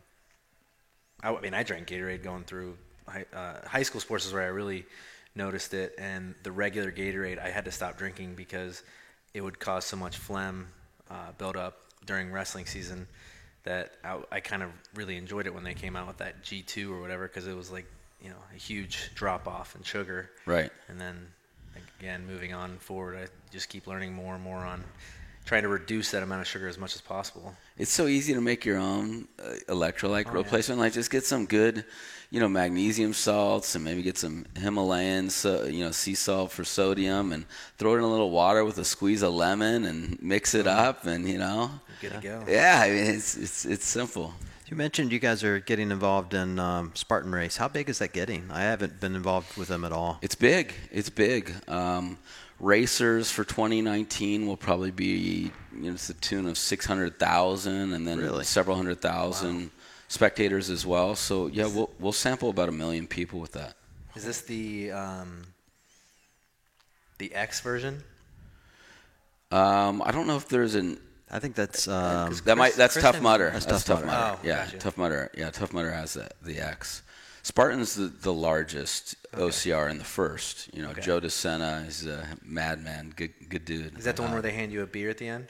[1.23, 4.43] I, I mean, I drank Gatorade going through high, uh, high school sports is where
[4.43, 4.85] I really
[5.35, 8.83] noticed it, and the regular Gatorade I had to stop drinking because
[9.33, 10.67] it would cause so much phlegm
[11.09, 13.07] uh, build up during wrestling season
[13.63, 16.91] that I, I kind of really enjoyed it when they came out with that G2
[16.91, 17.85] or whatever because it was like
[18.21, 20.29] you know a huge drop off in sugar.
[20.45, 20.71] right.
[20.87, 21.27] And then
[21.99, 24.83] again, moving on forward, I just keep learning more and more on
[25.45, 27.53] trying to reduce that amount of sugar as much as possible.
[27.77, 30.37] It's so easy to make your own uh, electrolyte Oh, yeah.
[30.37, 30.79] replacement.
[30.79, 31.83] Like just get some good,
[32.31, 36.63] you know, magnesium salts and maybe get some Himalayan, so, you know, sea salt for
[36.63, 37.45] sodium and
[37.77, 41.05] throw it in a little water with a squeeze of lemon and mix it up
[41.05, 42.43] and you know, Good to go.
[42.47, 44.33] yeah, I mean it's it's it's simple.
[44.67, 47.57] You mentioned you guys are getting involved in um, Spartan Race.
[47.57, 48.49] How big is that getting?
[48.49, 50.17] I haven't been involved with them at all.
[50.21, 50.73] It's big.
[50.89, 51.53] It's big.
[51.67, 52.17] Um,
[52.59, 58.19] racers for 2019 will probably be you know, to the tune of 600,000 and then
[58.19, 58.43] Really?
[58.43, 59.71] several hundred thousand
[60.07, 61.15] spectators as well.
[61.15, 63.75] So yeah, we'll we'll sample about a million people with that.
[64.15, 65.43] Is this the um,
[67.17, 68.03] the X version?
[69.51, 70.99] Um, I don't know if there's an
[71.31, 73.49] I think that's um, Chris- that might that's Chris Tough Mudder.
[73.51, 74.37] That's That's, Tough Mudder.
[74.41, 74.77] Oh, yeah, gotcha.
[74.77, 75.31] Tough Mudder.
[75.35, 77.01] Yeah, Tough Mudder has the the X.
[77.43, 80.73] Spartan's the, the largest OCR in the first.
[80.73, 81.01] You know, Okay.
[81.01, 83.97] Joe DeSena is a madman, good good dude.
[83.97, 85.47] Is that the one Uh, where they hand you a beer at the end?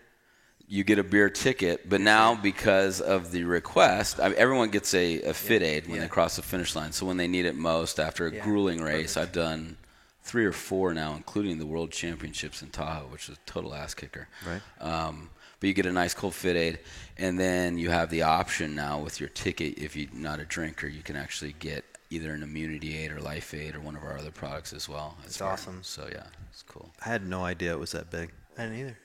[0.65, 4.93] you get a beer ticket, but now because of the request, I mean, everyone gets
[4.93, 6.03] a, a fit aid when yeah.
[6.03, 6.93] they cross the finish line.
[6.93, 9.17] So when they need it most after a Yeah, grueling race, perfect.
[9.37, 9.77] I've done
[10.23, 13.93] three or four now, including the World Championships in Tahoe, which is a total ass
[13.93, 14.29] kicker.
[14.47, 14.61] Right.
[14.81, 15.29] Um,
[15.63, 16.79] but you get a nice cold fit aid,
[17.17, 19.77] and then you have the option now with your ticket.
[19.77, 23.53] If you're not a drinker, you can actually get either an immunity aid or life
[23.53, 25.15] aid or one of our other products as well.
[25.23, 25.79] It's awesome.
[25.81, 26.91] So yeah, it's cool.
[27.05, 28.33] I had no idea it was that big.
[28.57, 28.97] I didn't either.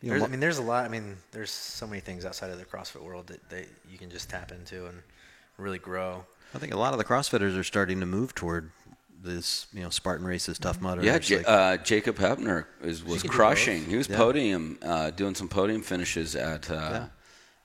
[0.00, 0.86] You know, I mean, there's a lot.
[0.86, 4.08] I mean, there's so many things outside of the CrossFit world that, that you can
[4.08, 5.02] just tap into and
[5.58, 6.24] really grow.
[6.54, 8.70] I think a lot of the CrossFitters are starting to move toward
[9.22, 11.02] this, you know, Spartan races, Tough Mudder.
[11.02, 13.84] Yeah, J- like- uh, Jacob Heppner is, was crushing.
[13.84, 14.16] He was Yeah.
[14.16, 17.06] podium, uh, doing some podium finishes at uh, Yeah.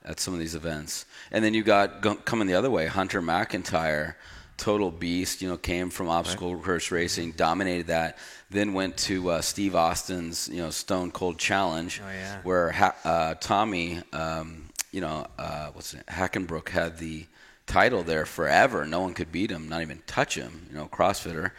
[0.05, 1.05] at some of these events.
[1.31, 4.15] And then you got go- coming the other way, Hunter McIntyre,
[4.57, 5.41] total beast.
[5.41, 8.17] You know, came from obstacle course racing, dominated that.
[8.49, 12.39] Then went to uh, Steve Austin's, you know, Stone Cold Challenge, Oh, yeah.
[12.43, 16.05] where ha- uh, Tommy, um, you know, uh, what's it?
[16.07, 17.25] Hackenbruck had the
[17.65, 18.85] title there forever.
[18.85, 20.67] No one could beat him, not even touch him.
[20.69, 21.51] You know, CrossFitter.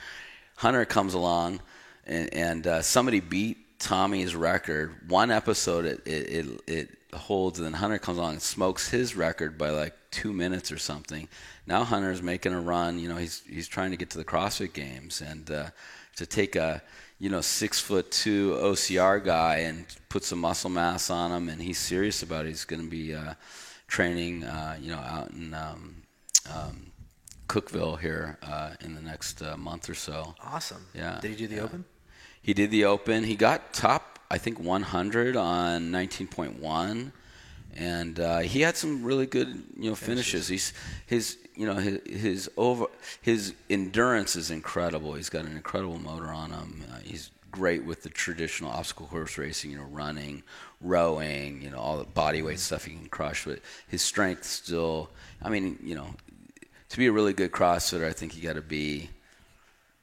[0.57, 1.61] Hunter comes along,
[2.07, 5.11] and, and uh, somebody beat Tommy's record.
[5.11, 9.17] One episode it, it, it, it holds, and then Hunter comes along and smokes his
[9.17, 11.29] record by like two minutes or something.
[11.67, 12.99] Now Hunter's making a run.
[12.99, 15.67] You know, he's he's trying to get to the CrossFit Games, and uh,
[16.17, 16.83] to take a
[17.19, 21.61] you know six foot two OCR guy and put some muscle mass on him, and
[21.61, 22.51] he's serious about it.
[22.51, 23.35] He's going to be uh,
[23.87, 25.55] training, uh, you know, out in.
[25.55, 25.97] Um,
[26.53, 26.90] um,
[27.49, 30.35] Cookeville here uh, in the next uh, month or so.
[30.42, 30.87] Awesome.
[30.94, 31.62] Yeah, Did he do the yeah.
[31.62, 31.85] open?
[32.42, 33.25] He did the open.
[33.25, 37.12] He got top, I think, 100 on 19.1,
[37.75, 40.49] and uh, he had some really good, you know, finishes.
[40.49, 40.73] He's
[41.07, 42.87] his, you know, his, his over
[43.23, 45.14] his endurance is incredible.
[45.14, 46.85] He's got an incredible motor on him.
[46.92, 50.42] Uh, he's great with the traditional obstacle course racing, you know, running,
[50.85, 53.44] rowing, you know, all the body weight stuff he can crush.
[53.44, 55.11] But his strength still,
[55.42, 56.14] I mean, you know,
[56.90, 59.11] to be a really good CrossFitter, I think you got to be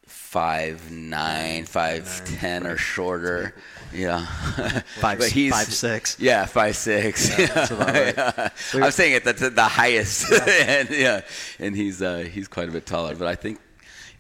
[0.06, 3.56] five nine, five ten or shorter.
[3.94, 4.26] Yeah,
[5.00, 6.18] Five- But he's- five, six.
[6.20, 7.30] Yeah, five six.
[7.38, 8.16] that's about right.
[8.18, 8.50] Yeah.
[8.86, 9.24] I'm saying it.
[9.24, 11.22] That's the highest, and yeah,
[11.60, 13.16] and he's uh, he's quite a bit taller.
[13.16, 13.60] But I think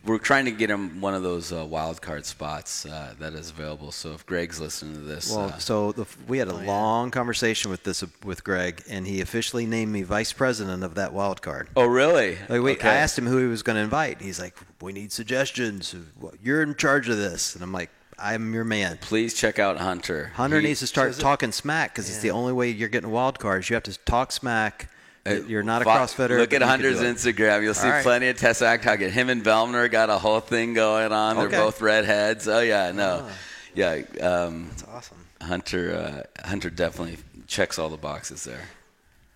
[0.03, 3.51] we're trying to get him one of those uh, wild card spots uh, that is
[3.51, 3.91] available.
[3.91, 7.11] So if Greg's listening to this, Well, uh, so the, we had a Oh, long
[7.11, 11.41] conversation with this with Greg, and he officially named me vice president of that wild
[11.41, 11.69] card.
[11.75, 12.37] oh really?
[12.49, 12.89] Like, wait, Okay.
[12.89, 14.21] I asked him who he was going to invite.
[14.21, 15.93] He's like, "We need suggestions.
[16.41, 20.31] You're in charge of this." And I'm like, "I'm your man." Please check out Hunter.
[20.35, 22.89] Hunter He- needs to start is it- talking smack because it's the only way you're
[22.89, 23.69] getting wild cards.
[23.69, 24.89] You have to talk smack.
[25.25, 26.37] Uh, You're not a Fo- CrossFitter.
[26.39, 26.99] Look at Hunter's.
[26.99, 27.61] Instagram.
[27.61, 28.03] You'll see All right.
[28.03, 29.11] plenty of Tessa Acktocket.
[29.11, 31.35] Him and Vellner got a whole thing going on.
[31.37, 32.47] They're both redheads.
[32.47, 33.31] Oh yeah, no, Ah.
[33.75, 34.01] yeah.
[34.19, 35.17] Um, That's awesome.
[35.41, 38.61] Hunter, uh, Hunter definitely checks all the boxes there.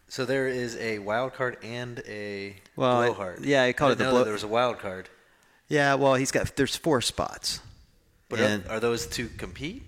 [0.07, 3.43] So there is a wild card and a Well, I- blowhard.
[3.45, 5.09] yeah, I called it didn't the blow- There was a wild card.
[5.67, 6.55] Yeah, well, he's got.
[6.55, 7.59] There's four spots,
[8.29, 9.83] But and are, are those to compete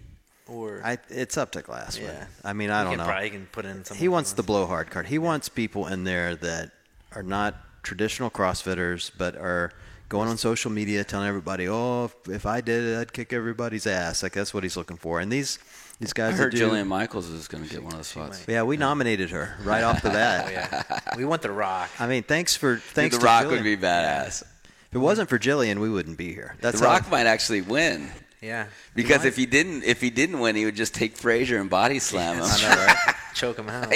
[0.48, 0.82] or?
[0.84, 2.04] I, it's up to Glassman.
[2.04, 2.26] yeah.
[2.44, 3.06] I mean, I You don't can know.
[3.12, 3.98] Probably can put in some.
[3.98, 5.08] he wants the blowhard card.
[5.08, 6.72] He wants people in there that
[7.14, 9.72] are not traditional CrossFitters, but are
[10.10, 13.86] going on social media telling everybody, "Oh, if, if I did it, I'd kick everybody's
[13.88, 15.20] ass." Like that's what he's looking for.
[15.20, 15.60] And these
[16.00, 18.46] these I guys heard do, Jillian Michaels is going to get one of those spots.
[18.48, 20.52] Yeah, we nominated her right off the Oh, bat.
[20.52, 21.00] yeah.
[21.18, 21.90] we want the Rock.
[22.00, 23.50] I mean, thanks for thanks the to Rock Jillian.
[23.52, 24.44] would be badass.
[24.44, 26.56] If it wasn't for Jillian, we wouldn't be here.
[26.62, 28.10] That's the Rock how- might actually win
[28.42, 28.68] Yeah.
[28.94, 32.00] because if he didn't, if he didn't win, he would just take Fraser and body
[32.10, 32.44] slam him.
[32.46, 33.16] I know, right?
[33.34, 33.94] Choke him out.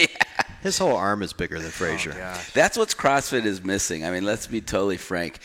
[0.62, 2.14] his whole arm is bigger than oh, Fraser.
[2.16, 2.42] Oh.
[2.54, 4.06] That's what CrossFit is missing.
[4.06, 5.40] I mean, let's be totally frank.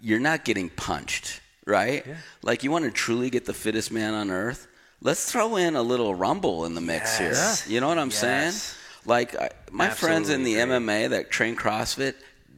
[0.00, 2.04] You're not getting punched, right?
[2.06, 2.16] Yeah.
[2.42, 4.66] Like you want to truly get the fittest man on earth.
[5.00, 7.62] Let's throw in a little rumble in the mix Yes.
[7.64, 7.74] here.
[7.74, 8.18] You know what I'm Yes.
[8.18, 8.78] saying?
[9.04, 11.06] Like I, my friends in the Absolutely agree.
[11.06, 12.14] MMA that train CrossFit,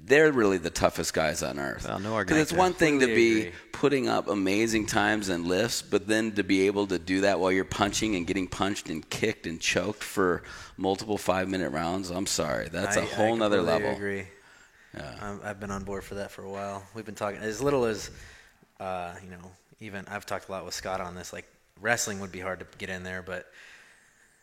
[0.06, 1.86] they're really the toughest guys on earth.
[1.88, 3.52] Well, no Because it's one thing to be agree.
[3.72, 7.50] putting up amazing times and lifts, but then to be able to do that while
[7.50, 10.42] you're punching and getting punched and kicked and choked for
[10.76, 12.10] multiple five minute rounds.
[12.10, 13.88] I'm sorry, that's a I- I whole nother completely level.
[13.90, 14.26] I agree.
[14.94, 15.36] Yeah.
[15.42, 16.84] I've been on board for that for a while.
[16.94, 18.10] We've been talking as little as,
[18.78, 21.32] uh, you know, even I've talked a lot with Scott on this.
[21.32, 21.46] Like
[21.80, 23.50] wrestling would be hard to get in there, but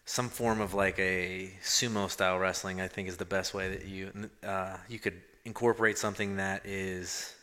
[0.06, 3.86] some form of like a sumo style wrestling, I think, is the best way that
[3.86, 4.12] you
[4.44, 7.34] uh, you could incorporate something that is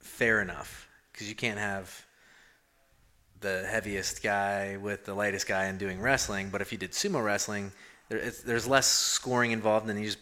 [0.00, 2.04] fair enough because you can't have
[3.40, 6.50] the heaviest guy with the lightest guy and doing wrestling.
[6.50, 7.72] But if you did sumo wrestling,
[8.08, 10.18] there, there's less scoring involved, and you just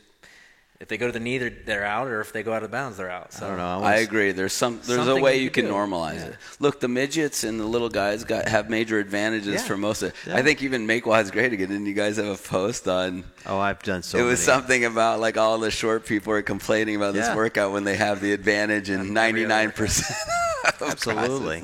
[0.81, 2.71] if they go to the knee, they're, they're out, or if they go out of
[2.71, 3.33] bounds, they're out.
[3.33, 3.81] So I don't know.
[3.83, 4.33] I was- agree.
[4.33, 4.81] There's some.
[4.85, 5.77] There's a way you you can can do.
[5.79, 6.27] normalize Yeah.
[6.27, 6.37] it.
[6.59, 9.63] Look, the midgets and the little guys got have major advantages Yeah.
[9.63, 10.15] for most of it.
[10.27, 10.37] Yeah.
[10.37, 11.69] I think even Make WODs Great Again.
[11.69, 13.25] Didn't you guys have a post on?
[13.47, 14.19] Oh, I've done so.
[14.19, 14.59] it was many.
[14.59, 18.21] something about like all the short people are complaining about this workout when they have
[18.21, 20.19] the advantage in 99 percent.
[20.81, 21.63] Absolutely.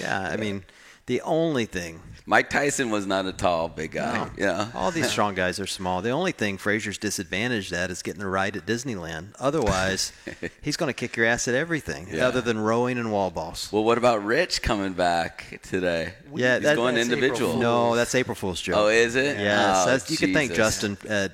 [0.00, 0.64] Yeah, I mean,
[1.06, 4.30] the only thing Mike Tyson was not a tall, big guy.
[4.38, 4.70] Yeah.
[4.72, 6.00] All these strong guys are small.
[6.00, 9.34] The only thing Fraser's disadvantaged at is getting a ride at Disneyland.
[9.40, 10.12] Otherwise,
[10.62, 12.28] he's going to kick your ass at everything Yeah.
[12.28, 13.68] other than rowing and wall balls.
[13.72, 16.12] Well, what about Rich coming back today?
[16.32, 17.56] Yeah, he's that- going that's individual.
[17.56, 18.76] No, that's April Fool's joke.
[18.76, 19.36] Oh, is it?
[19.36, 21.32] Yes, Oh, that's, you can thank Justin at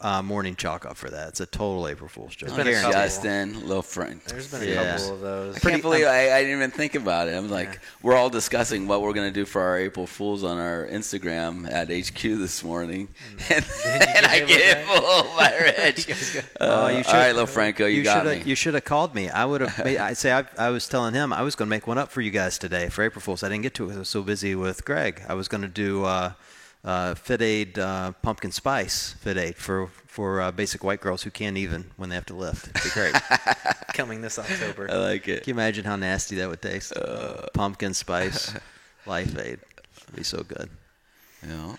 [0.00, 1.30] uh, Morning Chalk Up for that.
[1.30, 2.50] It's a total April Fool's joke.
[2.50, 4.20] There's been a Justin, little friend.
[4.28, 4.96] there's been a Yeah.
[4.96, 5.56] couple of those.
[5.56, 7.32] I can't believe I, I didn't even think about it.
[7.34, 10.58] I'm like, we're all discussing what we're going to do for our April Fools on
[10.58, 13.08] our Instagram at HQ this morning,
[13.50, 16.08] and, and I get with fooled by Rich.
[16.60, 18.42] Oh, you Uh, should- all right, little Franco, you, got me.
[18.44, 19.28] You should have called me.
[19.28, 19.76] I would have.
[19.84, 22.10] Made, I say I, I was telling him I was going to make one up
[22.10, 23.42] for you guys today for April Fools.
[23.42, 23.94] I didn't get to it.
[23.94, 25.22] I was so busy with Greg.
[25.28, 26.32] I was going to do uh,
[26.84, 31.90] uh, FitAid uh, pumpkin spice FitAid for for uh, basic white girls who can't even
[31.96, 32.68] when they have to lift.
[32.68, 33.14] It'd be great.
[33.94, 34.88] coming this October.
[34.90, 35.42] I like it.
[35.44, 36.96] Can you imagine how nasty that would taste?
[36.96, 37.46] Uh.
[37.54, 38.54] pumpkin spice
[39.06, 39.58] Lifeaid.
[40.06, 40.70] It'd be so good.
[41.46, 41.76] Yeah,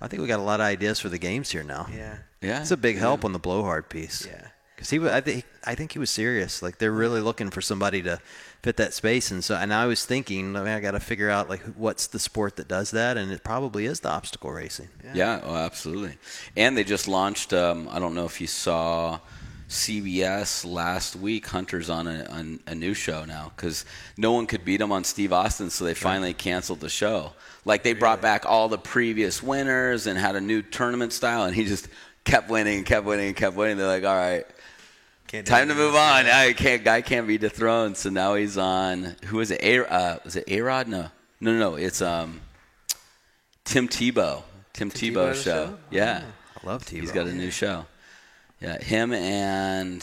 [0.00, 1.86] I think we got a lot of ideas for the games here now.
[1.94, 2.16] yeah.
[2.40, 2.60] yeah.
[2.60, 4.26] It's a big help on the blowhard piece.
[4.26, 4.48] Yeah.
[4.74, 6.60] Because he, wa- I think, I think he was serious.
[6.60, 8.18] Like they're really looking for somebody to
[8.62, 11.30] fit that space, and so, and I was thinking, I mean, I got to figure
[11.30, 14.88] out like what's the sport that does that, and it probably is the obstacle racing.
[15.14, 16.16] Yeah, oh, absolutely.
[16.56, 17.52] And they just launched.
[17.52, 19.20] Um, I don't know if you saw
[19.68, 21.46] CBS last week.
[21.46, 23.84] Hunter's on a, on a new show now because
[24.16, 27.32] no one could beat him on Steve Austin, so they finally canceled the show.
[27.64, 31.54] Like they brought back all the previous winners and had a new tournament style, and
[31.54, 31.88] he just
[32.24, 33.76] kept winning and kept winning and kept winning.
[33.76, 34.46] They're like, all right.
[35.26, 36.26] Can't Time to move on.
[36.26, 36.84] I can't.
[36.84, 37.96] Guy can't be dethroned.
[37.96, 39.16] So now he's on.
[39.26, 39.62] Who is it?
[39.62, 39.90] A.
[39.90, 40.86] Uh, was it A Rod?
[40.86, 41.08] No,
[41.40, 41.74] no, no, no.
[41.76, 42.40] It's um,
[43.64, 44.42] Tim Tebow.
[44.74, 45.66] Tim, Tim Tebow Tebow's show.
[45.66, 45.78] show?
[45.90, 46.22] Yeah,
[46.62, 47.00] I love Tebow.
[47.00, 47.86] he's got a new show.
[48.60, 50.02] Yeah, him and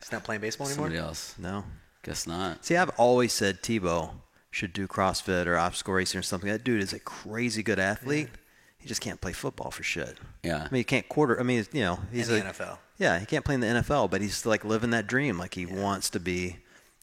[0.00, 0.86] He's not playing baseball anymore.
[0.86, 1.34] somebody else.
[1.38, 1.64] no.
[2.02, 2.64] Guess not.
[2.64, 4.10] See, I've always said Tebow
[4.50, 6.50] should do CrossFit or obstacle racing or something.
[6.50, 8.28] That dude is a crazy good athlete.
[8.76, 10.18] He just can't play football for shit.
[10.42, 10.58] Yeah.
[10.58, 11.40] I mean, he can't quarter.
[11.40, 12.76] I mean, you know, he's In a, the NFL.
[12.98, 15.38] Yeah, he can't play in the NFL, but he's like living that dream.
[15.38, 16.58] Like he wants to be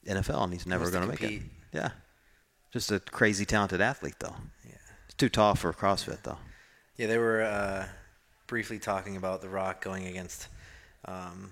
[0.05, 1.41] NFL, and he's never going to make it.
[1.73, 1.89] Yeah,
[2.71, 4.35] just a crazy talented athlete, though.
[4.63, 4.75] Yeah.
[5.07, 6.37] He's too tall for CrossFit, though.
[6.95, 7.87] Yeah, they were uh,
[8.45, 10.47] briefly talking about The Rock going against,
[11.05, 11.51] um,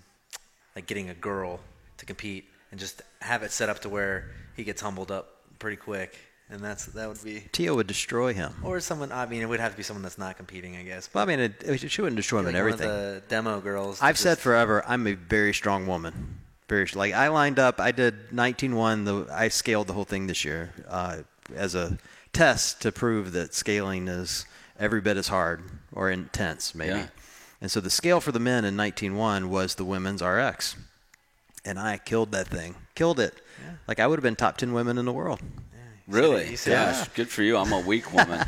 [0.75, 1.59] like getting a girl
[1.97, 5.77] to compete and just have it set up to where he gets humbled up pretty
[5.77, 6.17] quick,
[6.49, 7.43] and that's that would be.
[7.51, 8.53] Tia would destroy him.
[8.63, 9.11] Or someone.
[9.11, 11.09] I mean, it would have to be someone that's not competing, I guess.
[11.13, 12.89] Well, I mean, it, it, she wouldn't destroy him Like in one of everything.
[13.15, 13.99] the demo girls.
[14.01, 16.39] I've just- said forever, I'm a very strong woman.
[16.67, 17.79] Very like I lined up.
[17.79, 19.05] I did 19-1.
[19.05, 21.17] The I scaled the whole thing this year uh,
[21.55, 21.97] as a
[22.31, 24.45] test to prove that scaling is
[24.79, 26.91] every bit as hard or intense, maybe.
[26.91, 27.07] Yeah.
[27.61, 30.75] And so the scale for the men in 19-1 was the women's RX,
[31.65, 32.75] and I killed that thing.
[32.95, 33.33] Killed it.
[33.87, 35.41] Like I would have been top 10 women in the world.
[36.07, 36.49] Really?
[36.51, 37.57] you said- good for you.
[37.57, 38.39] I'm a weak woman.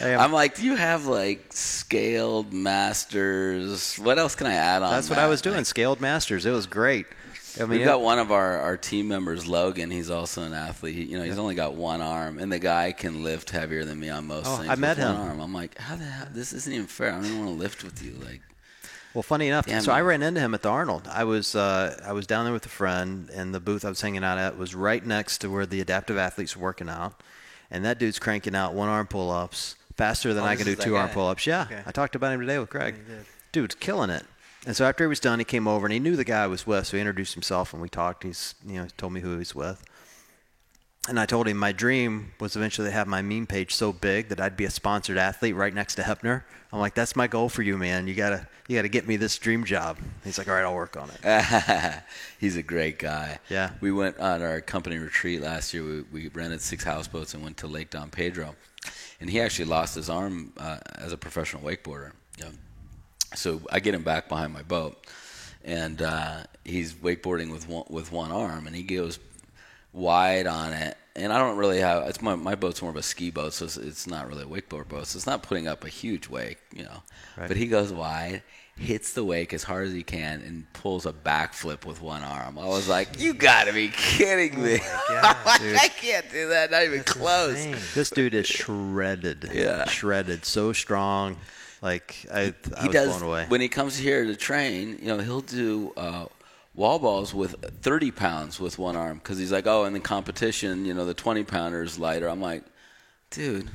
[0.00, 3.96] I'm- I'm like, do you have like scaled masters?
[3.98, 4.92] What else can I add on?
[4.92, 5.24] That's what that?
[5.24, 5.56] I was doing.
[5.56, 6.44] Like, Scaled masters.
[6.44, 7.06] It was great.
[7.56, 9.90] I mean, We've got one of our, our team members, Logan.
[9.90, 10.94] He's also an athlete.
[10.96, 14.00] He, you know, he's only got one arm, and the guy can lift heavier than
[14.00, 14.68] me on most Oh, things.
[14.70, 15.20] I met with one him.
[15.22, 15.40] Arm.
[15.40, 16.26] I'm like, how the hell?
[16.32, 17.10] This isn't even fair.
[17.10, 18.12] I don't even want to lift with you.
[18.24, 18.40] Like,
[19.14, 19.96] Well, funny enough, Damn so it.
[19.96, 21.08] I ran into him at the Arnold.
[21.10, 24.00] I was uh, I was down there with a friend, and the booth I was
[24.00, 27.20] hanging out at was right next to where the adaptive athletes were working out,
[27.70, 30.72] and that dude's cranking out one arm pull ups faster than Oh, I can do
[30.72, 31.46] is that two arm pull ups.
[31.46, 31.82] Yeah, Okay.
[31.86, 32.96] I talked about him today with Greg.
[32.96, 33.24] you did.
[33.52, 34.24] Dude's killing it.
[34.66, 36.46] And so after he was done, he came over and he knew the guy I
[36.46, 38.22] was with, so he introduced himself and we talked.
[38.22, 39.84] He's you know he told me who he's with.
[41.06, 44.30] And I told him my dream was eventually to have my meme page so big
[44.30, 46.44] that I'd be a sponsored athlete right next to Heppner.
[46.72, 48.08] I'm like, that's my goal for you, man.
[48.08, 49.98] You gotta you gotta get me this dream job.
[50.24, 52.02] He's like, all right, I'll work on it.
[52.40, 53.38] he's a great guy.
[53.50, 53.72] Yeah.
[53.82, 55.84] We went on our company retreat last year.
[55.84, 58.56] We, we rented six houseboats and went to Lake Don Pedro,
[59.20, 62.12] and he actually lost his arm uh, as a professional wakeboarder.
[62.38, 62.48] Yeah.
[63.34, 65.06] So I get him back behind my boat,
[65.64, 69.18] and uh, he's wakeboarding with one, with one arm, and he goes
[69.92, 70.96] wide on it.
[71.16, 73.66] And I don't really have it's my my boat's more of a ski boat, so
[73.66, 75.06] it's, it's not really a wakeboard boat.
[75.06, 77.02] So it's not putting up a huge wake, you know.
[77.36, 77.46] Right.
[77.46, 78.42] But he goes wide,
[78.76, 82.58] hits the wake as hard as he can, and pulls a backflip with one arm.
[82.58, 84.78] I was like, "You got to be kidding me!
[85.08, 86.72] God, I'm like, I can't do that.
[86.72, 87.76] Not even close." insane.
[87.94, 89.50] This dude is shredded.
[89.52, 89.84] Yeah.
[89.86, 90.44] Shredded.
[90.44, 91.36] So strong.
[91.84, 93.44] Like I, I he was does blown away.
[93.48, 94.98] when he comes here to train.
[95.02, 96.24] You know, he'll do uh,
[96.74, 100.86] wall balls with 30 pounds with one arm because he's like, oh, in the competition,
[100.86, 102.28] you know, the 20 pounder is lighter.
[102.28, 102.64] I'm like,
[103.30, 103.68] dude,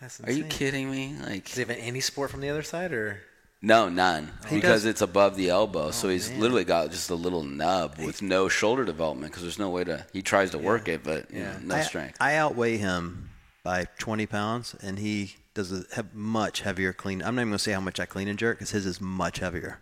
[0.00, 1.16] That's are you kidding me?
[1.26, 3.20] Like, Does he have any sport from the other side, or
[3.62, 5.90] no, none, He because does- Oh, it's above the elbow.
[5.90, 6.40] so he's man.
[6.40, 10.06] literally got just a little nub with no shoulder development because there's no way to.
[10.12, 11.52] He tries to work it, but you Yeah.
[11.54, 12.16] know, no I, strength.
[12.20, 13.29] I outweigh him
[13.62, 17.22] by 20 pounds, and he does a he- much heavier clean.
[17.22, 19.38] I'm not even gonna say how much I clean and jerk, because his is much
[19.38, 19.80] heavier.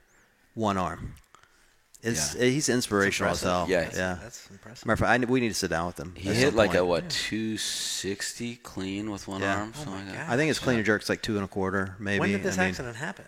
[0.55, 1.14] One arm.
[2.03, 2.45] It's Yeah.
[2.45, 3.66] he's inspirational as hell.
[3.68, 3.91] Yeah.
[3.93, 4.18] yeah.
[4.22, 4.87] that's impressive.
[4.87, 6.14] Matter of fact, I, we need to sit down with him.
[6.16, 6.87] he hit some like a point.
[6.89, 9.57] what 260 clean with one Yeah.
[9.57, 9.72] arm.
[9.74, 10.18] Oh something my like.
[10.26, 10.33] God.
[10.33, 12.20] I think his clean and jerk's like two and a quarter, maybe.
[12.20, 13.24] when did this I mean, accident happen?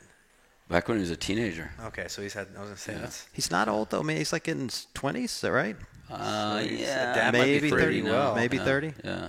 [0.68, 1.72] Back when he was a teenager.
[1.86, 2.46] Okay, so he's had.
[2.56, 2.98] I was gonna say Yeah.
[3.00, 3.26] that's.
[3.32, 4.00] He's not old though.
[4.00, 5.24] I mean, he's like in his 20s.
[5.24, 5.76] Is that right?
[6.08, 8.02] Uh, he's- yeah, dad might maybe 30 30.
[8.02, 8.34] well.
[8.36, 8.94] Maybe yeah, 30.
[9.04, 9.28] Yeah.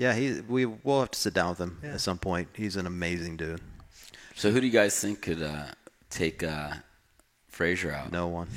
[0.00, 0.40] Yeah, he.
[0.40, 1.90] We we'll have to sit down with him Yeah.
[1.92, 2.48] at some point.
[2.54, 3.60] He's an amazing dude.
[4.34, 5.66] So who do you guys think could uh,
[6.08, 6.70] take uh,
[7.48, 8.10] Fraser out?
[8.10, 8.48] No one.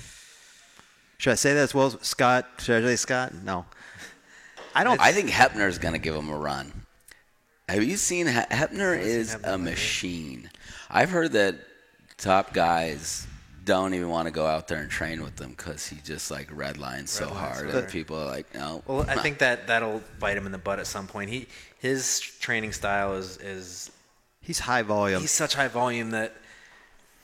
[1.17, 2.47] Should I say that as well as Scott?
[2.59, 3.33] Should I say Scott?
[3.43, 3.65] No.
[4.73, 5.01] I don't.
[5.01, 6.71] I think Heppner's going to give him a run.
[7.67, 9.63] Have you seen He- Heppner seen is Heppner a lately.
[9.71, 10.49] machine.
[10.89, 11.55] I've heard that
[12.17, 13.27] top guys
[13.65, 16.49] don't even want to go out there and train with them because he just like
[16.51, 18.83] red lines so Red lines hard, and people are like, no.
[18.87, 21.29] Well, I think that that'll bite him in the butt at some point.
[21.29, 21.47] He
[21.79, 23.91] his training style is is
[24.41, 25.21] He's high volume.
[25.21, 26.35] he's such high volume that,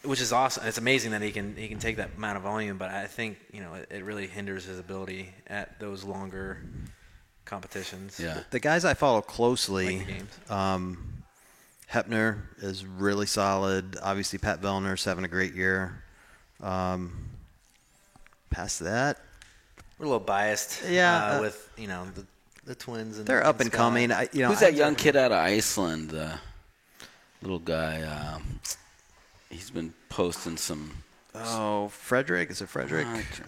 [0.04, 0.66] which is awesome.
[0.66, 3.38] It's amazing that he can he can take that amount of volume, but I think
[3.52, 6.62] you know it, it really hinders his ability at those longer
[7.44, 8.20] competitions.
[8.20, 8.44] yeah.
[8.52, 11.24] the guys I follow closely, Like um,
[11.92, 13.98] Heppner is really solid.
[14.02, 16.04] Obviously, Pat Vellner's having a great year.
[16.62, 17.12] Um,
[18.50, 19.18] past that,
[19.98, 20.84] We're a little biased.
[20.90, 22.26] Yeah, uh, uh, with you know the
[22.66, 23.78] the twins and they're up and Scott.
[23.78, 24.12] coming.
[24.12, 26.10] I, you know, Who's I- that young kid out of Iceland?
[26.12, 26.34] The
[27.42, 28.02] little guy.
[28.04, 28.60] Um,
[29.50, 30.92] he's been posting some.
[31.36, 33.08] Oh, Frederick is it Frederick?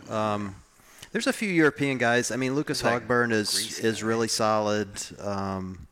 [0.10, 0.56] Um,
[1.12, 2.32] there's a few European guys.
[2.32, 4.08] I mean, Lucas Who's Högberg is Greasy is guy?
[4.08, 4.88] really solid.
[5.20, 5.88] Um,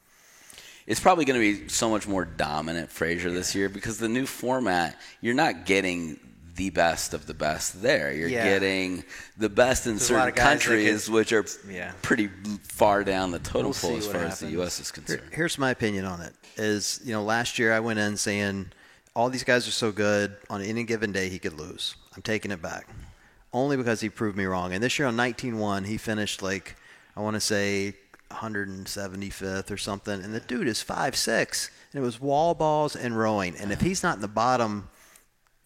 [0.88, 4.26] It's probably going to be so much more dominant Fraser this year because the new
[4.26, 6.20] format, you're not getting
[6.60, 8.12] the best of the best there.
[8.14, 8.43] You're Yeah.
[8.43, 9.05] getting
[9.38, 11.93] the best in There's certain of guys that countries, which are Yeah.
[12.01, 12.30] pretty
[12.64, 14.51] far down the totem We'll pole as far as the.
[14.51, 14.78] U.S.
[14.82, 15.30] is Here- concerned.
[15.32, 16.34] here's my opinion on it.
[16.57, 18.74] Is you know last year I went in saying
[19.16, 21.95] all these guys are so good on any given day he could lose.
[22.14, 22.89] I'm taking it back,
[23.53, 24.74] only because he proved me wrong.
[24.74, 26.76] And this year on 19-1 he finished like
[27.16, 27.95] I want to say
[28.32, 33.18] 175th or something, and the dude is five six, and it was wall balls and
[33.18, 33.55] rowing.
[33.55, 34.89] And if he's not in the bottom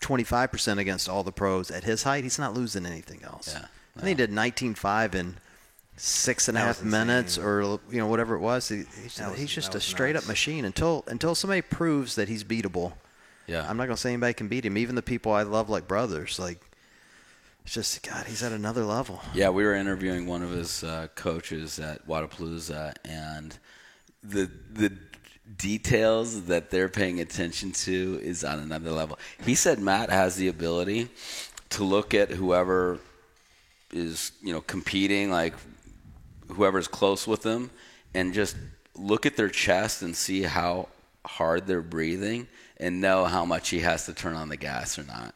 [0.04, 3.54] 25% against all the pros at his height, he's not losing anything else.
[3.54, 3.66] Yeah,
[3.98, 5.38] I think he did 19.5 in
[5.96, 7.46] six and a half and a That half was minutes insane.
[7.50, 8.68] or you know whatever it was.
[8.70, 12.44] He, he's, was- he's just a straight up machine until until somebody proves that he's
[12.44, 12.94] beatable.
[13.48, 13.68] Yeah.
[13.70, 14.78] I'm not gonna say anybody can beat him.
[14.78, 16.60] Even the people I love like brothers, like
[17.66, 19.22] it's just God, he's at another level.
[19.34, 23.58] Yeah, we were interviewing one of his uh, coaches at Wodapalooza, and
[24.24, 24.92] the the
[25.58, 29.18] details that they're paying attention to is on another level.
[29.46, 31.10] He said Mat has the ability
[31.72, 33.00] to look at whoever
[33.92, 35.54] is you know competing, like
[36.50, 37.70] whoever's close with them,
[38.14, 38.56] and just
[38.96, 40.88] look at their chest and see how
[41.26, 42.48] hard they're breathing,
[42.78, 45.34] and know how much he has to turn on the gas or not.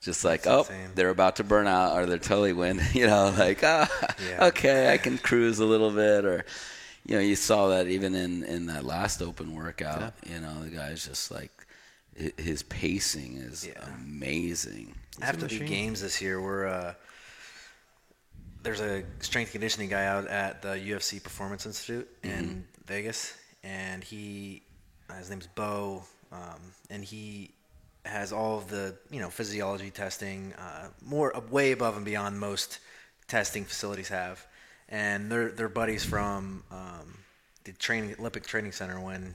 [0.00, 0.90] Just like, oh, insane.
[0.94, 2.80] they're about to burn out or they're totally win.
[2.94, 3.88] You know, like, ah,
[4.30, 4.46] Yeah.
[4.46, 6.24] okay, I can cruise a little bit.
[6.24, 6.44] Or,
[7.08, 10.12] you know, you saw that even in, in that last open workout.
[10.26, 11.50] You know, the guy's just like,
[12.36, 13.84] his pacing is Yeah.
[13.96, 14.94] amazing.
[15.22, 15.66] After the machine.
[15.66, 16.94] games this year, we're uh,
[18.62, 24.62] there's a strength conditioning guy out at the UFC Performance Institute in Vegas, and he
[25.16, 27.52] his name's Bo, um, and he
[28.04, 32.38] has all of the you know physiology testing, uh, more uh, way above and beyond
[32.38, 32.80] most
[33.28, 34.44] testing facilities have,
[34.88, 37.18] and they're they're buddies from um,
[37.64, 39.34] the training Olympic Training Center when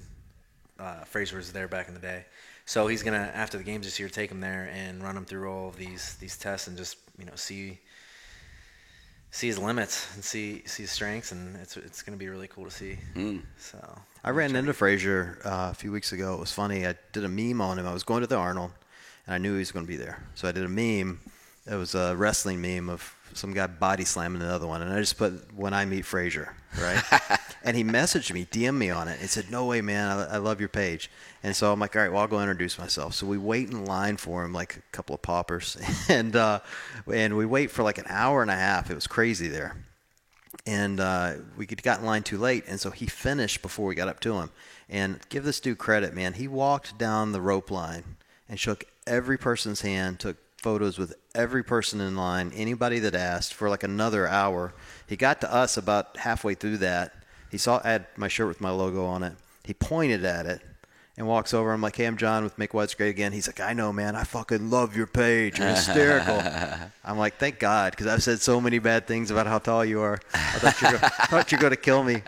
[0.80, 2.26] uh, Fraser was there back in the day.
[2.66, 5.52] So he's gonna after the games this year take him there and run him through
[5.52, 7.80] all of these these tests and just you know see
[9.32, 12.66] see his limits and see see his strengths and it's it's gonna be really cool
[12.66, 12.98] to see.
[13.16, 13.42] Mm.
[13.58, 13.80] So
[14.24, 16.34] I ran into Fraser uh, a few weeks ago.
[16.36, 16.88] It was funny.
[16.88, 17.86] I did a meme on him.
[17.86, 18.72] I was going to the Arnold,
[19.28, 20.24] and I knew he was going to be there.
[20.36, 21.20] So I did a meme.
[21.70, 25.18] It was a wrestling meme of some guy body slamming another one, and I just
[25.18, 27.04] put "When I meet Fraser," right?
[27.64, 29.20] and he messaged me, DM me on it.
[29.20, 30.18] He said, "No way, man.
[30.18, 31.10] I, I love your page."
[31.44, 33.86] And so I'm like, "All right, well, I'll go introduce myself." So we wait in
[33.86, 35.78] line for him, like a couple of poppers,
[36.10, 36.60] and uh,
[37.12, 38.90] and we wait for like an hour and a half.
[38.90, 39.76] It was crazy there
[40.66, 44.08] and uh, we got in line too late, and so he finished before we got
[44.08, 44.50] up to him.
[44.90, 46.34] And give this dude credit, man.
[46.34, 48.18] He walked down the rope line
[48.48, 53.54] and shook every person's hand, took photos with every person in line, anybody that asked
[53.54, 54.74] for like another hour.
[55.06, 57.14] He got to us about halfway through that.
[57.52, 59.34] He saw I had my shirt with my logo on it.
[59.66, 60.62] He pointed at it
[61.18, 61.72] and walks over.
[61.72, 63.34] I'm like, hey, I'm John with Make WODs Great Again.
[63.34, 64.16] He's like, I know, man.
[64.16, 65.60] I fucking love your page.
[65.60, 66.42] You're hysterical.
[67.06, 70.02] I'm like, thank God, because I've said so many bad things about how tall you
[70.02, 70.20] are.
[70.34, 70.98] I thought you were,
[71.28, 72.24] thought you were going to kill me.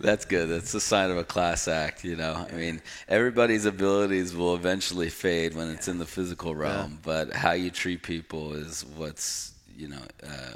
[0.00, 0.48] That's good.
[0.48, 2.46] That's a sign of a class act, you know.
[2.50, 7.52] I mean, everybody's abilities will eventually fade when it's in the physical realm, but how
[7.52, 10.54] you treat people is what's, you know, uh,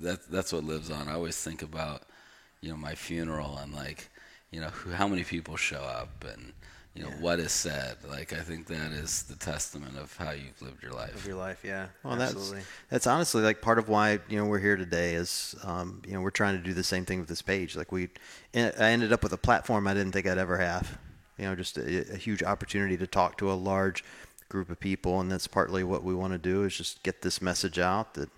[0.00, 1.08] that that's what lives on.
[1.08, 2.02] I always think about,
[2.60, 4.08] you know, my funeral and like,
[4.50, 6.52] you know, who, how many people show up and
[6.94, 7.96] you know what is said.
[8.08, 11.10] Like, I think that is the testament of how you've lived your life.
[11.10, 11.26] of life.
[11.26, 12.58] your life, yeah, Well, absolutely.
[12.58, 16.12] that's that's honestly like part of why you know we're here today is um, you
[16.12, 17.76] know we're trying to do the same thing with this page.
[17.76, 18.08] Like we,
[18.54, 20.98] I ended up with a platform I didn't think I'd ever have.
[21.38, 24.04] You know, just a, a huge opportunity to talk to a large
[24.48, 27.40] group of people, and that's partly what we want to do is just get this
[27.40, 28.28] message out that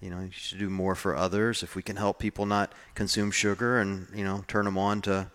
[0.00, 1.62] you know you should do more for others.
[1.62, 5.10] If we can help people not consume sugar and you know turn them on to
[5.10, 5.26] you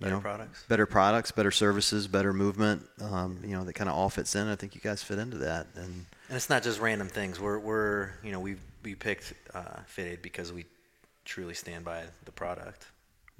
[0.00, 0.64] Better know, products.
[0.68, 2.82] better products, better services, better movement.
[3.00, 4.46] Um, you know, that kind of all fits in.
[4.46, 7.40] I think you guys fit into that, and And it's not just random things.
[7.40, 10.66] We're we're you know we we picked uh, FitAid because we
[11.24, 12.86] truly stand by the product.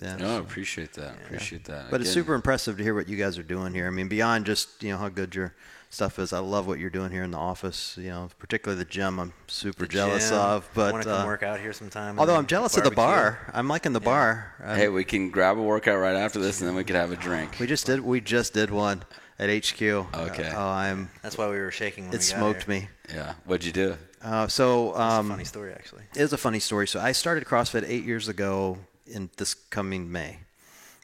[0.01, 0.17] yeah.
[0.17, 1.15] No, I appreciate that.
[1.25, 1.91] Appreciate that.
[1.91, 3.87] But it's super impressive to hear what you guys are doing here.
[3.87, 5.55] I mean, beyond just you know how good your
[5.91, 7.97] stuff is, I love what you're doing here in the office.
[7.99, 9.19] You know, particularly the gym.
[9.19, 10.39] I'm super The jealous gym.
[10.39, 10.69] of.
[10.75, 12.19] But want to come uh, work out here sometime.
[12.19, 14.55] although I'm jealous of the bar, I'm liking the bar.
[14.63, 17.13] Um, Hey, we can grab a workout right after this, and then we could have
[17.13, 17.57] a drink.
[17.61, 19.03] we just did we just did one
[19.39, 19.81] at HQ.
[19.83, 20.53] Okay.
[20.55, 21.11] Oh, I'm.
[21.23, 22.81] That's why we were shaking when It we got smoked here.
[22.81, 22.89] me.
[23.15, 23.35] Yeah.
[23.45, 23.97] What'd you do?
[24.21, 26.03] Uh, so It's um, a funny story actually.
[26.15, 26.89] It is a funny story.
[26.89, 30.41] So I started CrossFit eight years ago in this coming May.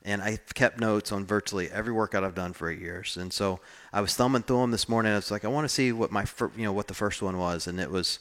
[0.05, 3.17] And I kept notes on virtually every workout I've done for eight years.
[3.17, 3.61] And so
[3.93, 5.13] I was thumbing through them this morning.
[5.13, 7.23] I was like, I want to see what my, fir- you know, what the first
[7.23, 7.67] one was.
[7.67, 8.19] And it was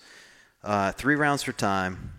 [0.63, 2.13] uh, three rounds for time,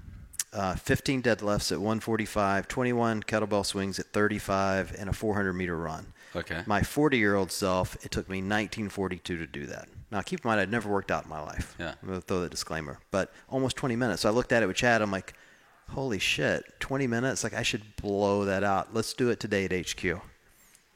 [0.53, 6.07] uh, 15 deadlifts at 145, 21 kettlebell swings at 35, and a 400 meter run.
[6.37, 6.62] Okay.
[6.67, 9.89] My 40 year old self, it took me 1942 to do that.
[10.11, 11.75] Now, keep in mind, I'd never worked out in my life.
[11.79, 11.95] Yeah.
[12.03, 12.99] I'm going to throw the disclaimer.
[13.11, 14.23] But almost 20 minutes.
[14.23, 15.01] So I looked at it with Chad.
[15.03, 15.33] I'm like,
[15.91, 17.45] holy shit, 20 minutes?
[17.45, 18.95] Like, I should blow that out.
[18.95, 20.03] Let's do it today at HQ.
[20.05, 20.20] You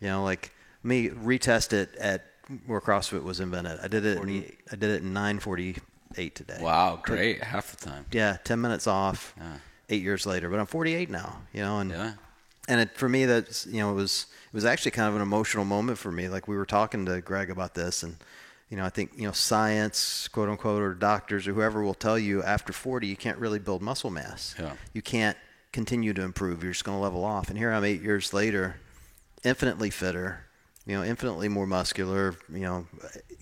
[0.01, 2.25] know, like me retest it at
[2.67, 3.79] where CrossFit was invented.
[3.83, 4.19] I did it.
[4.19, 6.59] In, I did it in 9:48 today.
[6.61, 7.43] Wow, great.
[7.43, 8.07] Half the time.
[8.13, 9.35] Yeah, 10 minutes off.
[9.37, 9.57] Yeah.
[9.91, 11.41] Eight years later, but I'm 48 now.
[11.53, 12.13] You know, and Yeah.
[12.69, 15.23] and it, for me, that's you know, it was it was actually kind of an
[15.23, 16.29] emotional moment for me.
[16.29, 18.17] Like we were talking to Greg about this, and
[18.71, 22.19] you know, I think you know, science, quote unquote, or doctors or whoever will tell
[22.19, 24.55] you after 40 you can't really build muscle mass.
[24.59, 24.73] Yeah.
[24.93, 25.37] You can't
[25.73, 26.63] continue to improve.
[26.63, 27.49] You're just going to level off.
[27.49, 28.77] And here I'm eight years later,
[29.45, 30.45] infinitely fitter.
[30.87, 32.35] You know, infinitely more muscular.
[32.53, 32.87] You know,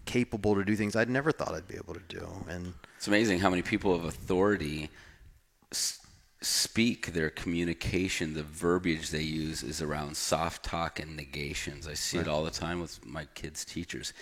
[0.04, 2.26] capable to do things I'd never thought I'd be able to do.
[2.48, 4.90] And It's amazing how many people of authority
[5.72, 6.00] s-
[6.40, 11.88] speak their communication, the verbiage they use is around soft talk and negations.
[11.88, 14.12] I see it all the time with my kids' teachers.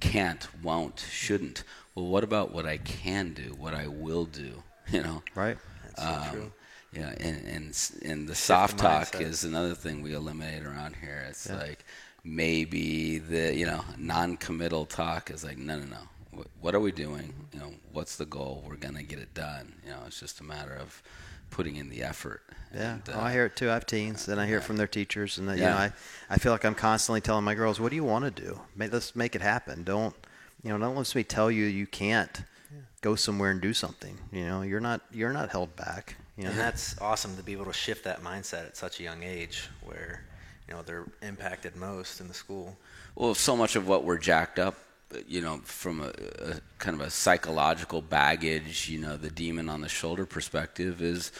[0.00, 1.64] Can't, won't, shouldn't.
[1.94, 4.62] Well, what about what I can do, what I will do?
[4.90, 5.22] You know?
[5.36, 5.56] right.
[5.84, 6.52] That's so um, true.
[6.92, 9.20] Yeah, and and and the soft the talk mindset.
[9.20, 11.24] is another thing we eliminate around here.
[11.28, 11.84] It's like
[12.24, 15.98] maybe the you know non-committal talk is like no no no.
[16.32, 17.32] What, what are we doing?
[17.52, 18.64] You know, what's the goal?
[18.66, 19.74] We're gonna get it done.
[19.84, 21.00] You know, it's just a matter of
[21.50, 22.42] putting in the effort.
[22.74, 23.68] Yeah, And, oh, I hear it too.
[23.68, 25.92] I have teens, and I hear it from their teachers, and uh, you know, I,
[26.28, 28.60] I feel like I'm constantly telling my girls, "What do you want to do?
[28.76, 29.82] Make, let's make it happen.
[29.82, 30.14] Don't,
[30.62, 32.42] you know, don't let me tell you you can't
[33.00, 34.18] go somewhere and do something.
[34.30, 36.16] You know, you're not you're not held back.
[36.36, 39.02] You know, And that's awesome to be able to shift that mindset at such a
[39.02, 40.24] young age where,
[40.68, 42.78] you know, they're impacted most in the school.
[43.14, 44.76] Well, so much of what we're jacked up,
[45.26, 49.80] you know, from a, a kind of a psychological baggage, you know, the demon on
[49.80, 51.32] the shoulder perspective is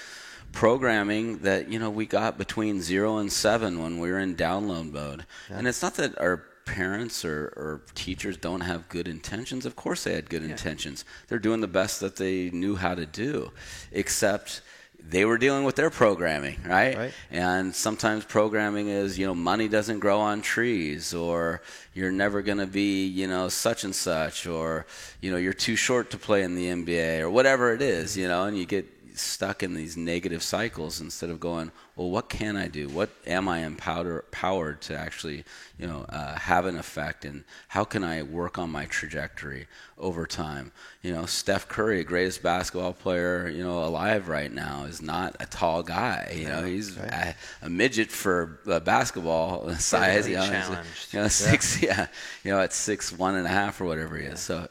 [0.53, 4.93] programming that, you know, we got between zero and seven when we were in download
[4.93, 5.25] mode.
[5.49, 9.67] And it's not that our parents or, or teachers don't have good intentions.
[9.67, 11.05] Of course they had good intentions.
[11.29, 13.51] They're doing the best that they knew how to do,
[13.93, 14.63] except
[15.09, 16.97] they were dealing with their programming, right?
[16.97, 17.13] Right.
[17.31, 21.63] And sometimes programming is, you know, money doesn't grow on trees, or
[21.95, 24.87] you're never going to be, you know, such and such, or,
[25.21, 28.29] you know, you're too short to play in the NBA, or whatever it is, you
[28.29, 28.87] know, and you get
[29.21, 32.89] stuck in these negative cycles instead of going, well, what can I do?
[32.89, 35.45] What am I empowered powered to actually,
[35.79, 39.67] you know, uh, have an effect, and how can I work on my trajectory
[39.99, 40.73] over time?
[41.03, 45.47] You know, Steph Curry, greatest basketball player, you know, alive right now, is not a
[45.47, 46.33] tall guy.
[46.37, 50.29] You know, he's a, a midget for uh, basketball size.
[50.29, 51.13] You know, he's, challenged.
[51.15, 52.07] you know, six, yeah,
[52.45, 54.41] you know, at six one and a half or whatever he is.
[54.41, 54.69] So,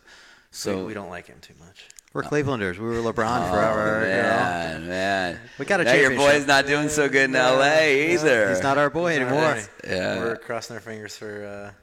[0.51, 1.88] so we, we don't like him too much.
[2.13, 2.77] We're Clevelanders.
[2.77, 4.01] We were LeBron Oh, forever.
[4.07, 4.21] you know.
[4.21, 5.39] man, man.
[5.57, 6.33] We got a now your championship.
[6.39, 8.13] boy's not doing so good in L.A.
[8.13, 8.49] either.
[8.49, 9.57] He's not our boy anymore.
[9.85, 10.17] Yeah.
[10.19, 11.73] We're crossing our fingers for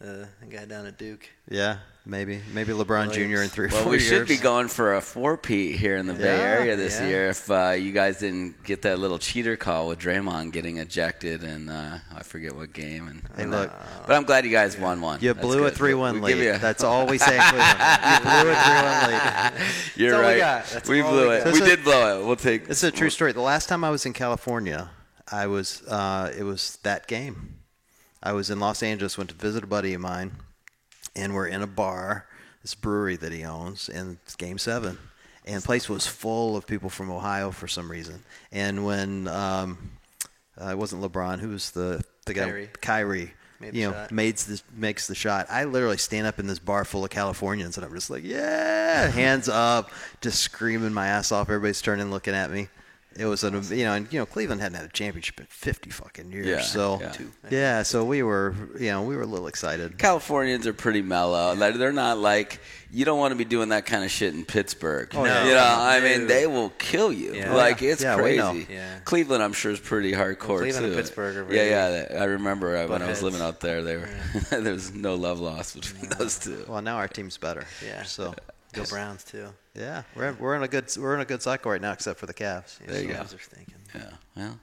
[0.00, 1.28] uh, the guy down at Duke.
[1.50, 3.42] Yeah, maybe maybe LeBron Jr.
[3.42, 4.08] in three or Well, four we years.
[4.08, 7.08] should be going for a four-peat here in the Bay Area this yeah.
[7.08, 11.42] year if uh, you guys didn't get that little cheater call with Draymond getting ejected
[11.42, 13.08] and uh, I forget what game.
[13.08, 13.72] And Hey, look,
[14.06, 15.20] but I'm glad you guys won one.
[15.20, 16.48] you That's blew a three-one We lead.
[16.54, 19.52] a- That's all we say you blew a three-one lead.
[19.96, 20.38] You're we right.
[20.38, 20.88] got.
[20.88, 21.52] We blew we it.
[21.52, 22.26] We did blow it.
[22.26, 22.68] We'll take.
[22.68, 23.32] It's a true story.
[23.32, 24.90] The last time I was in California,
[25.30, 27.54] I was uh, it was that game.
[28.22, 30.32] I was in Los Angeles, went to visit a buddy of mine,
[31.16, 32.26] and we're in a bar,
[32.62, 34.98] this brewery that he owns, and it's Game Seven,
[35.44, 38.22] and the place was full of people from Ohio for some reason.
[38.52, 39.90] And when um,
[40.60, 42.44] uh, it wasn't LeBron, who was the the guy?
[42.44, 42.68] Kyrie.
[42.80, 43.32] Kyrie.
[43.58, 44.12] Made you know, shot.
[44.12, 45.46] makes the makes the shot.
[45.48, 49.08] I literally stand up in this bar full of Californians, and I'm just like, yeah,
[49.08, 49.90] hands up,
[50.20, 51.48] just screaming my ass off.
[51.48, 52.68] Everybody's turning, looking at me.
[53.18, 55.90] It was an, you know, and you know, Cleveland hadn't had a championship in 50
[55.90, 56.46] fucking years.
[56.46, 57.12] Yeah, so yeah.
[57.50, 57.82] yeah.
[57.82, 59.98] so we were, you know, we were a little excited.
[59.98, 61.54] Californians are pretty mellow.
[61.54, 62.60] Like they're not like
[62.90, 65.10] you don't want to be doing that kind of shit in Pittsburgh.
[65.14, 65.54] Oh, you yeah.
[65.54, 67.34] know, I mean, they will kill you.
[67.34, 67.54] Yeah.
[67.54, 68.66] Like it's Yeah, crazy.
[68.70, 68.98] Yeah.
[69.04, 70.84] Cleveland, I'm sure, is pretty hardcore Cleveland too.
[70.86, 72.20] and Pittsburgh are yeah, yeah.
[72.20, 74.08] I remember uh, when I was living out there, they were
[74.50, 76.64] there was no love lost between those two.
[76.68, 77.64] Well, now our team's better.
[77.84, 78.02] Yeah.
[78.04, 78.34] So
[78.72, 79.48] Go Browns too.
[79.76, 82.26] Yeah, we're we're in a good we're in a good cycle right now, except for
[82.26, 82.78] the Cavs.
[82.80, 83.14] Yeah, There you go.
[83.18, 83.74] those are stinking.
[83.94, 84.60] Yeah, well,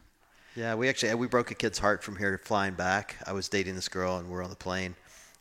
[0.55, 3.15] Yeah, we actually we broke a kid's heart from here flying back.
[3.25, 4.95] I was dating this girl and we're on the plane,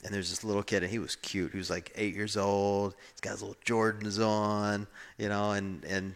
[0.04, 1.52] and there's this little kid and he was cute.
[1.52, 2.94] He was like eight years old.
[3.12, 4.86] He's got his little Jordans on,
[5.18, 6.14] you know, and and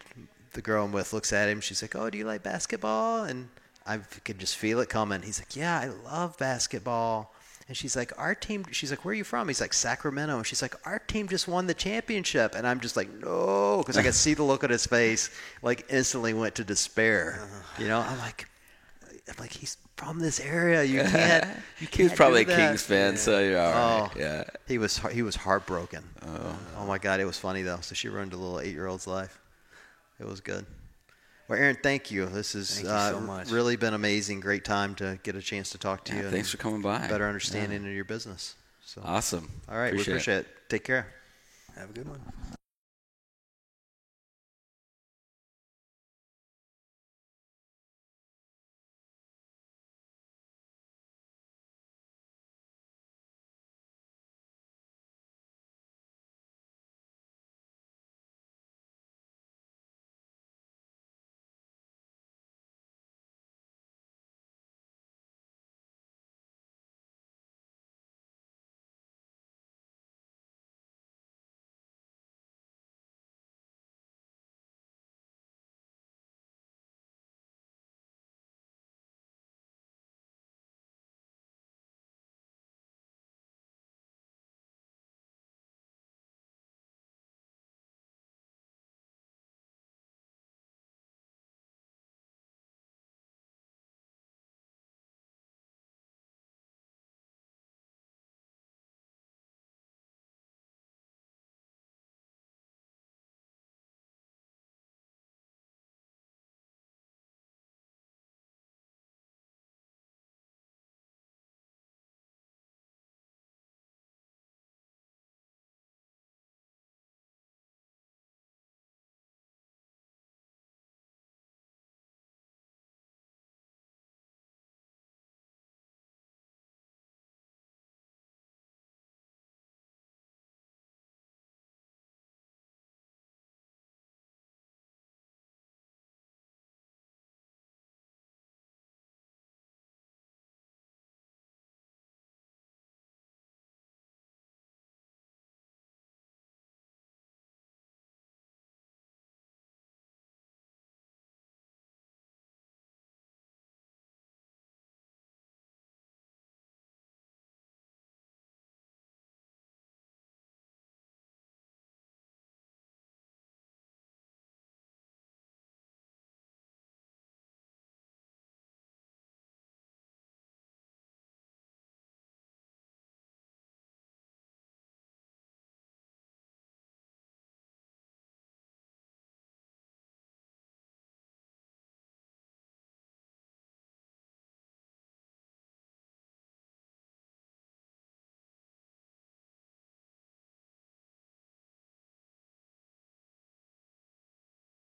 [0.52, 1.60] the girl I'm with looks at him.
[1.60, 3.48] She's like, "Oh, do you like basketball?" And
[3.86, 5.22] I could just feel it coming.
[5.22, 7.32] He's like, "Yeah, I love basketball."
[7.68, 10.46] And she's like, "Our team." She's like, "Where are you from?" He's like, "Sacramento." And
[10.46, 14.02] she's like, "Our team just won the championship." And I'm just like, "No," because I
[14.02, 15.30] could see the look on his face.
[15.62, 17.48] Like instantly went to despair.
[17.78, 18.48] You know, I'm like
[19.28, 20.84] I'm like, he's from this area.
[20.84, 21.46] You can't.
[21.78, 24.10] You can't he was probably a do that." Kings fan, so you're all right.
[24.14, 24.18] Oh.
[24.18, 24.44] Yeah.
[24.66, 26.04] He was he was heartbroken.
[26.24, 26.58] Oh.
[26.78, 26.86] oh.
[26.86, 27.80] my God, it was funny though.
[27.82, 29.38] So she ruined a little eight year old's life.
[30.18, 30.64] It was good.
[31.48, 32.26] Well, Aaron, thank you.
[32.26, 34.40] This has you uh, so really been amazing.
[34.40, 36.30] Great time to get a chance to talk to Yeah, you.
[36.30, 37.06] thanks and for coming by.
[37.06, 38.56] Better understanding of your business.
[38.84, 39.48] So, Awesome.
[39.68, 40.46] all right, we appreciate it.
[40.68, 41.06] Take care.
[41.76, 42.20] Have a good one.